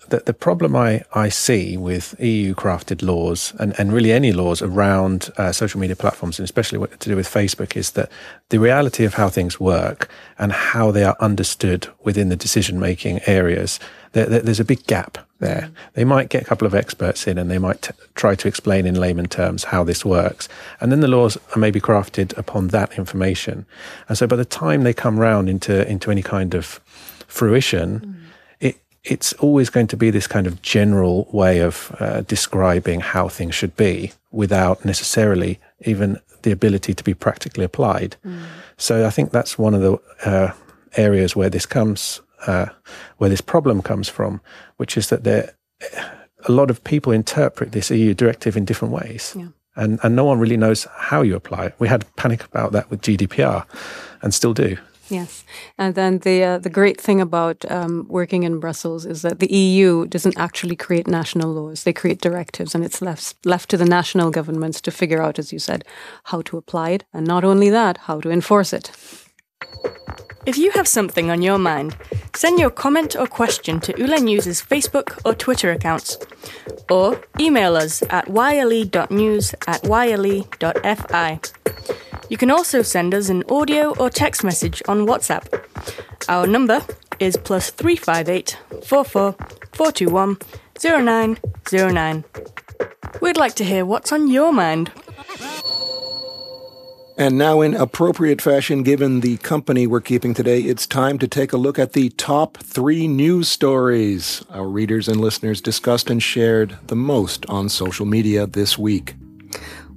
the, 0.09 0.23
the 0.25 0.35
problem 0.35 0.77
I, 0.77 1.03
I 1.15 1.29
see 1.29 1.77
with 1.77 2.15
EU 2.21 2.55
crafted 2.55 3.03
laws 3.03 3.53
and, 3.59 3.79
and 3.79 3.93
really 3.93 4.13
any 4.13 4.33
laws 4.33 4.63
around 4.63 5.31
uh, 5.37 5.53
social 5.53 5.81
media 5.81 5.97
platforms, 5.97 6.39
and 6.39 6.45
especially 6.45 6.79
what 6.79 6.99
to 7.01 7.09
do 7.09 7.17
with 7.17 7.29
Facebook, 7.29 7.77
is 7.77 7.93
that 7.93 8.11
the 8.49 8.59
reality 8.59 9.05
of 9.05 9.15
how 9.15 9.29
things 9.29 9.59
work 9.61 10.09
and 10.39 10.53
how 10.53 10.91
they 10.91 11.05
are 11.05 11.17
understood 11.21 11.89
within 12.03 12.29
the 12.29 12.37
decision 12.37 12.79
making 12.79 13.21
areas, 13.27 13.81
there, 14.13 14.27
there, 14.27 14.41
there's 14.41 14.61
a 14.61 14.65
big 14.65 14.87
gap 14.87 15.19
there. 15.41 15.71
They 15.95 16.05
might 16.05 16.29
get 16.29 16.43
a 16.43 16.47
couple 16.47 16.67
of 16.67 16.75
experts 16.75 17.27
in 17.27 17.39
and 17.39 17.51
they 17.51 17.59
might 17.59 17.83
t- 17.83 17.93
try 18.15 18.35
to 18.35 18.49
explain 18.49 18.87
in 18.87 18.95
layman 18.95 19.27
terms 19.27 19.65
how 19.65 19.85
this 19.85 20.05
works. 20.05 20.49
And 20.81 20.93
then 20.93 21.01
the 21.01 21.09
laws 21.09 21.37
are 21.55 21.59
maybe 21.59 21.81
crafted 21.81 22.37
upon 22.39 22.69
that 22.69 22.97
information. 22.99 23.67
And 24.09 24.17
so 24.17 24.27
by 24.27 24.37
the 24.37 24.45
time 24.45 24.83
they 24.83 24.95
come 24.95 25.19
round 25.19 25.49
into, 25.49 25.89
into 25.89 26.11
any 26.11 26.23
kind 26.23 26.55
of 26.55 26.81
fruition, 27.27 28.01
mm 28.01 28.24
it's 29.05 29.35
always 29.35 29.71
going 29.71 29.87
to 29.89 29.97
be 29.97 30.11
this 30.11 30.27
kind 30.27 30.47
of 30.47 30.63
general 30.63 31.29
way 31.33 31.61
of 31.61 31.95
uh, 32.01 32.23
describing 32.23 33.01
how 33.01 33.29
things 33.29 33.55
should 33.55 33.77
be 33.77 34.13
without 34.31 34.85
necessarily 34.85 35.61
even 35.81 36.19
the 36.43 36.51
ability 36.51 36.95
to 36.95 37.05
be 37.05 37.15
practically 37.15 37.65
applied. 37.65 38.17
Mm. 38.25 38.43
So 38.77 39.07
I 39.07 39.11
think 39.11 39.31
that's 39.31 39.59
one 39.59 39.75
of 39.75 39.83
the 39.83 40.01
uh, 40.25 40.53
areas 40.97 41.37
where 41.37 41.51
this 41.51 41.67
comes, 41.67 42.21
uh, 42.47 42.67
where 43.19 43.31
this 43.31 43.41
problem 43.41 43.83
comes 43.83 44.09
from, 44.09 44.41
which 44.77 44.97
is 44.97 45.09
that 45.09 45.25
there, 45.25 45.55
a 46.47 46.53
lot 46.53 46.71
of 46.71 46.83
people 46.85 47.13
interpret 47.13 47.73
this 47.73 47.91
EU 47.91 48.15
directive 48.15 48.57
in 48.57 48.65
different 48.65 48.93
ways. 48.93 49.35
Yeah. 49.37 49.49
And, 49.77 49.99
and 50.03 50.15
no 50.15 50.25
one 50.25 50.39
really 50.39 50.57
knows 50.57 50.87
how 50.97 51.23
you 51.23 51.35
apply 51.35 51.67
it. 51.67 51.75
We 51.79 51.89
had 51.89 52.05
panic 52.17 52.45
about 52.45 52.73
that 52.73 52.91
with 52.91 53.03
GDPR 53.03 53.67
and 54.23 54.33
still 54.33 54.55
do. 54.55 54.77
Yes, 55.11 55.45
and 55.77 55.95
then 55.95 56.19
the 56.21 56.43
uh, 56.45 56.59
the 56.59 56.71
great 56.71 56.99
thing 56.99 57.21
about 57.21 57.71
um, 57.71 58.07
working 58.09 58.43
in 58.43 58.59
Brussels 58.59 59.05
is 59.05 59.21
that 59.21 59.39
the 59.39 59.53
EU 59.53 60.07
doesn't 60.07 60.39
actually 60.39 60.77
create 60.77 61.07
national 61.07 61.53
laws; 61.53 61.85
they 61.85 61.93
create 61.93 62.23
directives, 62.23 62.75
and 62.75 62.85
it's 62.85 63.03
left 63.03 63.37
left 63.45 63.69
to 63.71 63.77
the 63.77 63.85
national 63.85 64.31
governments 64.31 64.81
to 64.81 64.91
figure 64.91 65.23
out, 65.23 65.39
as 65.39 65.53
you 65.53 65.59
said, 65.59 65.85
how 66.25 66.41
to 66.43 66.57
apply 66.57 66.91
it, 66.91 67.05
and 67.13 67.27
not 67.27 67.45
only 67.45 67.69
that, 67.69 67.99
how 67.99 68.21
to 68.21 68.31
enforce 68.31 68.73
it. 68.73 68.91
If 70.47 70.59
you 70.59 70.71
have 70.73 70.89
something 70.89 71.31
on 71.31 71.43
your 71.43 71.59
mind, 71.59 71.97
send 72.35 72.59
your 72.59 72.71
comment 72.71 73.17
or 73.17 73.27
question 73.27 73.81
to 73.81 73.95
Yle 73.99 74.21
News's 74.21 74.63
Facebook 74.63 75.19
or 75.25 75.35
Twitter 75.35 75.71
accounts, 75.71 76.19
or 76.91 77.23
email 77.41 77.77
us 77.77 78.03
at 78.11 78.29
yle.news 78.29 79.55
at 79.67 79.85
yle.fi. 79.85 81.41
You 82.29 82.37
can 82.37 82.51
also 82.51 82.83
send 82.83 83.15
us 83.15 83.29
an 83.29 83.45
audio 83.51 83.95
or 83.97 84.11
text 84.11 84.45
message 84.45 84.83
on 84.89 85.07
WhatsApp. 85.07 85.47
Our 86.29 86.47
number 86.47 86.81
is 87.21 87.37
plus 87.37 87.71
358 87.71 88.59
44 88.85 89.33
421 89.73 90.39
0909. 90.81 92.25
We'd 93.21 93.37
like 93.37 93.55
to 93.55 93.65
hear 93.65 93.85
what's 93.85 94.13
on 94.13 94.29
your 94.29 94.53
mind. 94.53 94.91
And 97.17 97.39
now, 97.39 97.61
in 97.61 97.75
appropriate 97.75 98.43
fashion, 98.43 98.83
given 98.83 99.21
the 99.21 99.37
company 99.37 99.87
we're 99.87 100.01
keeping 100.01 100.35
today, 100.35 100.63
it's 100.63 100.85
time 100.85 101.17
to 101.21 101.29
take 101.29 101.53
a 101.53 101.57
look 101.57 101.79
at 101.79 101.93
the 101.93 102.09
top 102.11 102.57
three 102.57 103.07
news 103.07 103.49
stories 103.49 104.45
our 104.51 104.67
readers 104.67 105.07
and 105.07 105.21
listeners 105.21 105.61
discussed 105.61 106.11
and 106.11 106.21
shared 106.21 106.77
the 106.89 106.97
most 106.97 107.47
on 107.47 107.69
social 107.69 108.05
media 108.05 108.49
this 108.49 108.77
week. 108.77 109.15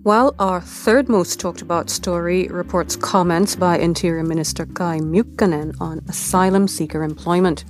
While 0.08 0.36
our 0.40 0.62
third 0.62 1.10
most 1.10 1.38
talked 1.38 1.62
about 1.62 1.90
story 1.90 2.48
reports 2.48 2.96
comments 2.96 3.58
by 3.58 3.78
Interior 3.78 4.24
Minister 4.24 4.66
Kai 4.66 5.00
Mykkänen 5.00 5.76
on 5.82 6.00
asylum 6.08 6.70
seeker 6.70 7.04
employment. 7.04 7.66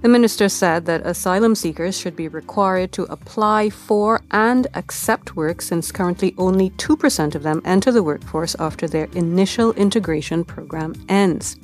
The 0.00 0.08
minister 0.08 0.48
said 0.48 0.86
that 0.86 1.04
asylum 1.04 1.54
seekers 1.54 2.00
should 2.00 2.16
be 2.16 2.28
required 2.28 2.92
to 2.92 3.02
apply 3.12 3.68
for 3.68 4.22
and 4.30 4.66
accept 4.72 5.36
work 5.36 5.60
since 5.60 5.92
currently 5.92 6.34
only 6.38 6.70
2% 6.70 7.34
of 7.34 7.42
them 7.42 7.60
enter 7.66 7.92
the 7.92 8.02
workforce 8.02 8.56
after 8.58 8.88
their 8.88 9.08
initial 9.12 9.74
integration 9.74 10.46
program 10.46 10.94
ends. 11.10 11.56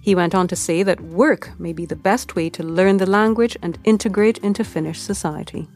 He 0.00 0.16
went 0.16 0.34
on 0.34 0.48
to 0.48 0.56
say 0.56 0.82
that 0.82 1.00
work 1.00 1.52
may 1.60 1.72
be 1.72 1.86
the 1.86 1.94
best 1.94 2.34
way 2.34 2.50
to 2.50 2.64
learn 2.64 2.96
the 2.96 3.06
language 3.06 3.56
and 3.62 3.78
integrate 3.84 4.38
into 4.38 4.64
Finnish 4.64 4.98
society. 4.98 5.68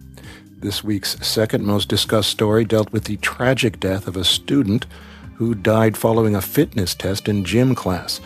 This 0.61 0.83
week's 0.83 1.17
second 1.25 1.65
most 1.65 1.89
discussed 1.89 2.31
story 2.31 2.65
dealt 2.65 2.91
with 2.93 3.05
the 3.05 3.17
tragic 3.19 3.79
death 3.79 4.09
of 4.09 4.17
a 4.17 4.25
student 4.25 4.87
who 5.37 5.55
died 5.55 5.97
following 5.97 6.35
a 6.35 6.41
fitness 6.41 6.97
test 6.97 7.29
in 7.29 7.45
gym 7.45 7.77
class. 7.77 8.21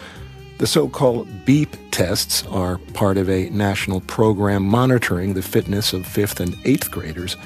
The 0.56 0.66
so 0.66 0.88
called 0.88 1.28
BEEP 1.44 1.76
tests 1.90 2.46
are 2.46 2.78
part 2.94 3.18
of 3.18 3.28
a 3.28 3.50
national 3.50 4.00
program 4.00 4.62
monitoring 4.62 5.34
the 5.34 5.42
fitness 5.42 5.92
of 5.92 6.06
fifth 6.06 6.40
and 6.40 6.56
eighth 6.64 6.90
graders. 6.90 7.36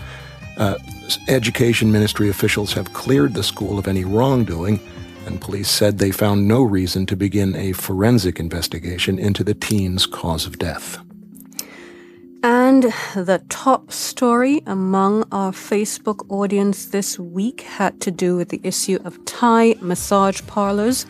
Uh, 0.57 0.79
education 1.27 1.90
ministry 1.90 2.29
officials 2.29 2.72
have 2.75 2.92
cleared 2.92 3.35
the 3.35 3.42
school 3.42 3.81
of 3.81 3.88
any 3.88 4.05
wrongdoing, 4.05 4.79
and 5.27 5.40
police 5.40 5.68
said 5.68 5.99
they 5.99 6.12
found 6.12 6.46
no 6.46 6.62
reason 6.62 7.07
to 7.07 7.16
begin 7.16 7.57
a 7.57 7.72
forensic 7.72 8.38
investigation 8.38 9.18
into 9.18 9.42
the 9.42 9.55
teen's 9.55 10.07
cause 10.07 10.46
of 10.46 10.61
death. 10.61 11.01
And 12.49 12.85
the 13.17 13.43
top 13.49 13.91
story 13.91 14.63
among 14.67 15.25
our 15.33 15.51
Facebook 15.51 16.25
audience 16.31 16.87
this 16.87 17.19
week 17.19 17.63
had 17.63 18.01
to 18.03 18.13
do 18.13 18.37
with 18.37 18.51
the 18.51 18.61
issue 18.63 19.01
of 19.05 19.25
Thai 19.25 19.75
massage 19.81 20.43
parlors. 20.47 21.07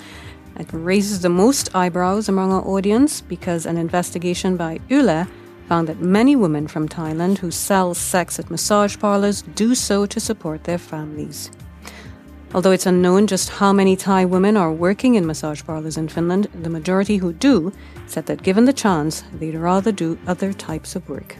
It 0.59 0.67
raises 0.73 1.21
the 1.21 1.29
most 1.29 1.75
eyebrows 1.75 2.31
among 2.31 2.55
our 2.55 2.67
audience 2.67 3.21
because 3.21 3.67
an 3.67 3.77
investigation 3.77 4.57
by 4.57 4.81
Yle 4.89 5.27
found 5.69 5.89
that 5.89 6.01
many 6.01 6.37
women 6.37 6.69
from 6.69 6.89
Thailand 6.89 7.37
who 7.37 7.51
sell 7.51 7.93
sex 7.93 8.39
at 8.39 8.51
massage 8.51 8.97
parlors 8.99 9.43
do 9.43 9.75
so 9.75 10.07
to 10.07 10.19
support 10.19 10.65
their 10.65 10.79
families. 10.79 11.51
Although 12.55 12.71
it's 12.71 12.87
unknown 12.87 13.27
just 13.27 13.51
how 13.51 13.73
many 13.73 13.97
Thai 13.97 14.25
women 14.25 14.57
are 14.57 14.73
working 14.73 15.15
in 15.15 15.27
massage 15.27 15.63
parlors 15.63 15.97
in 15.97 16.09
Finland, 16.09 16.49
the 16.63 16.71
majority 16.71 17.17
who 17.17 17.33
do 17.33 17.73
said 18.07 18.27
that 18.27 18.43
given 18.43 18.65
the 18.65 18.73
chance, 18.73 19.25
they'd 19.35 19.57
rather 19.57 19.93
do 19.93 20.19
other 20.27 20.53
types 20.53 20.97
of 20.97 21.09
work. 21.09 21.37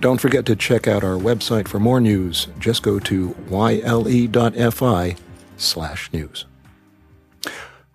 Don't 0.00 0.20
forget 0.20 0.44
to 0.46 0.56
check 0.56 0.86
out 0.88 1.04
our 1.04 1.16
website 1.16 1.68
for 1.68 1.78
more 1.78 2.00
news. 2.00 2.48
Just 2.58 2.82
go 2.82 2.98
to 3.00 3.34
yle.fi 3.50 5.16
slash 5.56 6.12
news. 6.12 6.46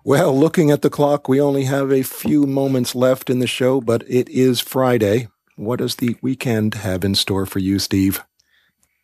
Well, 0.02 0.36
looking 0.36 0.70
at 0.70 0.82
the 0.82 0.90
clock, 0.90 1.28
we 1.28 1.40
only 1.40 1.64
have 1.64 1.92
a 1.92 2.02
few 2.02 2.46
moments 2.46 2.94
left 2.94 3.28
in 3.28 3.38
the 3.38 3.46
show, 3.46 3.80
but 3.80 4.02
it 4.08 4.28
is 4.30 4.58
Friday. 4.58 5.28
What 5.56 5.78
does 5.78 5.96
the 5.96 6.16
weekend 6.22 6.74
have 6.76 7.04
in 7.04 7.14
store 7.14 7.44
for 7.44 7.58
you, 7.58 7.78
Steve? 7.78 8.24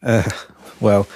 Uh, 0.03 0.29
well, 0.81 1.07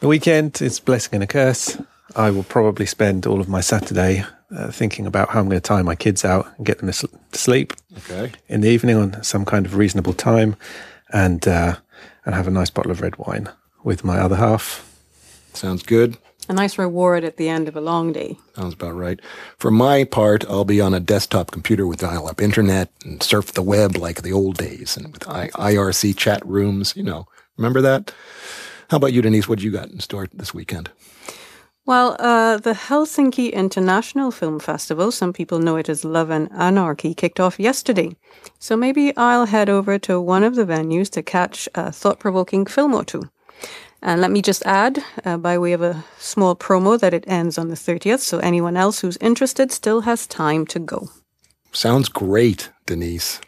the 0.00 0.08
weekend 0.08 0.60
is 0.60 0.80
blessing 0.80 1.14
and 1.14 1.22
a 1.22 1.26
curse. 1.26 1.78
I 2.14 2.30
will 2.30 2.44
probably 2.44 2.86
spend 2.86 3.26
all 3.26 3.40
of 3.40 3.48
my 3.48 3.60
Saturday 3.60 4.24
uh, 4.54 4.70
thinking 4.70 5.06
about 5.06 5.30
how 5.30 5.40
I'm 5.40 5.48
going 5.48 5.60
to 5.60 5.68
tie 5.68 5.82
my 5.82 5.94
kids 5.94 6.24
out 6.24 6.46
and 6.56 6.66
get 6.66 6.78
them 6.78 6.90
to 6.90 7.08
sleep 7.32 7.72
okay. 7.98 8.32
in 8.48 8.60
the 8.60 8.68
evening 8.68 8.96
on 8.96 9.22
some 9.22 9.44
kind 9.44 9.66
of 9.66 9.76
reasonable 9.76 10.12
time, 10.12 10.56
and 11.12 11.46
uh, 11.46 11.76
and 12.24 12.34
have 12.34 12.48
a 12.48 12.50
nice 12.50 12.70
bottle 12.70 12.92
of 12.92 13.00
red 13.00 13.16
wine 13.16 13.48
with 13.82 14.04
my 14.04 14.18
other 14.18 14.36
half. 14.36 14.82
Sounds 15.52 15.82
good. 15.82 16.16
A 16.48 16.52
nice 16.52 16.78
reward 16.78 17.24
at 17.24 17.38
the 17.38 17.48
end 17.48 17.66
of 17.66 17.76
a 17.76 17.80
long 17.80 18.12
day. 18.12 18.38
Sounds 18.54 18.74
about 18.74 18.94
right. 18.94 19.20
For 19.58 19.72
my 19.72 20.04
part, 20.04 20.44
I'll 20.48 20.64
be 20.64 20.80
on 20.80 20.94
a 20.94 21.00
desktop 21.00 21.50
computer 21.50 21.88
with 21.88 21.98
dial-up 21.98 22.40
internet 22.40 22.88
and 23.04 23.20
surf 23.20 23.52
the 23.52 23.62
web 23.62 23.96
like 23.96 24.22
the 24.22 24.32
old 24.32 24.56
days, 24.56 24.96
and 24.96 25.12
with 25.12 25.28
I- 25.28 25.48
IRC 25.48 26.16
chat 26.16 26.46
rooms. 26.46 26.94
You 26.96 27.02
know, 27.02 27.26
remember 27.56 27.80
that? 27.80 28.12
How 28.88 28.98
about 28.98 29.12
you, 29.12 29.22
Denise? 29.22 29.48
What 29.48 29.58
do 29.58 29.64
you 29.64 29.70
got 29.72 29.90
in 29.90 30.00
store 30.00 30.28
this 30.32 30.54
weekend? 30.54 30.90
Well, 31.86 32.16
uh, 32.18 32.56
the 32.58 32.72
Helsinki 32.72 33.52
International 33.52 34.32
Film 34.32 34.58
Festival, 34.58 35.12
some 35.12 35.32
people 35.32 35.60
know 35.60 35.76
it 35.76 35.88
as 35.88 36.04
Love 36.04 36.30
and 36.30 36.50
Anarchy, 36.52 37.14
kicked 37.14 37.38
off 37.38 37.60
yesterday. 37.60 38.16
So 38.58 38.76
maybe 38.76 39.16
I'll 39.16 39.46
head 39.46 39.68
over 39.68 39.96
to 40.00 40.20
one 40.20 40.42
of 40.42 40.56
the 40.56 40.64
venues 40.64 41.10
to 41.10 41.22
catch 41.22 41.68
a 41.76 41.92
thought 41.92 42.18
provoking 42.18 42.66
film 42.66 42.92
or 42.92 43.04
two. 43.04 43.30
And 44.02 44.20
let 44.20 44.30
me 44.30 44.42
just 44.42 44.64
add, 44.66 45.02
uh, 45.24 45.36
by 45.36 45.58
way 45.58 45.72
of 45.72 45.82
a 45.82 46.04
small 46.18 46.56
promo, 46.56 46.98
that 46.98 47.14
it 47.14 47.24
ends 47.26 47.56
on 47.56 47.68
the 47.68 47.76
30th, 47.76 48.20
so 48.20 48.38
anyone 48.38 48.76
else 48.76 49.00
who's 49.00 49.16
interested 49.18 49.70
still 49.70 50.02
has 50.02 50.26
time 50.26 50.66
to 50.66 50.78
go. 50.80 51.08
Sounds 51.72 52.08
great, 52.08 52.70
Denise. 52.86 53.40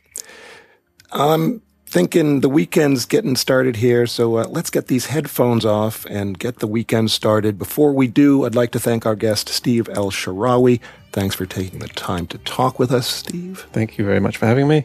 Um, 1.10 1.62
thinking 1.88 2.40
the 2.40 2.50
weekend's 2.50 3.06
getting 3.06 3.34
started 3.34 3.76
here, 3.76 4.06
so 4.06 4.36
uh, 4.36 4.44
let's 4.48 4.68
get 4.68 4.88
these 4.88 5.06
headphones 5.06 5.64
off 5.64 6.04
and 6.06 6.38
get 6.38 6.58
the 6.58 6.66
weekend 6.66 7.10
started. 7.10 7.58
Before 7.58 7.92
we 7.92 8.06
do, 8.06 8.44
I'd 8.44 8.54
like 8.54 8.72
to 8.72 8.78
thank 8.78 9.06
our 9.06 9.16
guest, 9.16 9.48
Steve 9.48 9.88
El-Sharawy. 9.88 10.80
Thanks 11.12 11.34
for 11.34 11.46
taking 11.46 11.78
the 11.78 11.88
time 11.88 12.26
to 12.26 12.38
talk 12.38 12.78
with 12.78 12.92
us, 12.92 13.06
Steve. 13.06 13.66
Thank 13.72 13.96
you 13.96 14.04
very 14.04 14.20
much 14.20 14.36
for 14.36 14.44
having 14.44 14.68
me. 14.68 14.84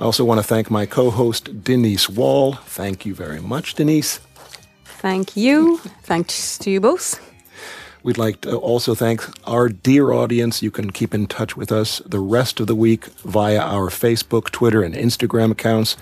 I 0.00 0.04
also 0.04 0.24
want 0.24 0.38
to 0.38 0.42
thank 0.42 0.70
my 0.70 0.86
co 0.86 1.10
host, 1.10 1.62
Denise 1.62 2.08
Wall. 2.08 2.54
Thank 2.54 3.04
you 3.04 3.14
very 3.14 3.40
much, 3.40 3.74
Denise. 3.74 4.20
Thank 4.84 5.36
you. 5.36 5.78
Thanks 6.04 6.56
to 6.58 6.70
you 6.70 6.80
both. 6.80 7.20
We'd 8.02 8.16
like 8.16 8.40
to 8.42 8.56
also 8.56 8.94
thank 8.94 9.22
our 9.46 9.68
dear 9.68 10.12
audience. 10.12 10.62
You 10.62 10.70
can 10.70 10.90
keep 10.90 11.12
in 11.12 11.26
touch 11.26 11.54
with 11.54 11.70
us 11.70 11.98
the 12.06 12.18
rest 12.18 12.60
of 12.60 12.66
the 12.66 12.74
week 12.74 13.04
via 13.24 13.60
our 13.60 13.90
Facebook, 13.90 14.50
Twitter, 14.50 14.82
and 14.82 14.94
Instagram 14.94 15.50
accounts. 15.50 15.98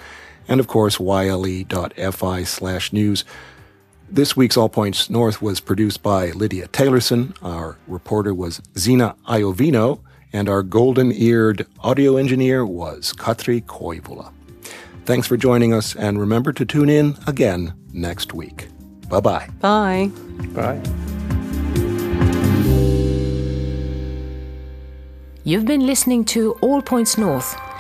And 0.49 0.61
of 0.61 0.67
course, 0.67 0.99
yle.fi 0.99 2.43
slash 2.45 2.93
news. 2.93 3.25
This 4.11 4.37
week's 4.37 4.57
All 4.57 4.71
Points 4.71 5.11
North 5.11 5.43
was 5.43 5.61
produced 5.61 6.03
by 6.03 6.31
Lydia 6.31 6.67
Taylorson. 6.69 7.37
Our 7.43 7.77
reporter 7.87 8.33
was 8.33 8.63
Zena 8.77 9.15
Iovino, 9.29 10.01
and 10.33 10.49
our 10.49 10.63
golden 10.63 11.13
eared 11.13 11.67
audio 11.81 12.17
engineer 12.17 12.65
was 12.65 13.13
Katri 13.13 13.63
Koivula. 13.65 14.33
Thanks 15.05 15.27
for 15.27 15.37
joining 15.37 15.73
us, 15.75 15.95
and 15.95 16.19
remember 16.19 16.53
to 16.53 16.65
tune 16.65 16.89
in 16.89 17.17
again 17.27 17.75
next 17.93 18.35
week. 18.35 18.69
Bye-bye. 19.09 19.49
Bye. 19.61 20.11
Bye. 20.55 20.81
You've 25.45 25.65
been 25.65 25.87
listening 25.87 26.27
to 26.27 26.53
All 26.61 26.83
Points 26.83 27.17
North, 27.17 27.57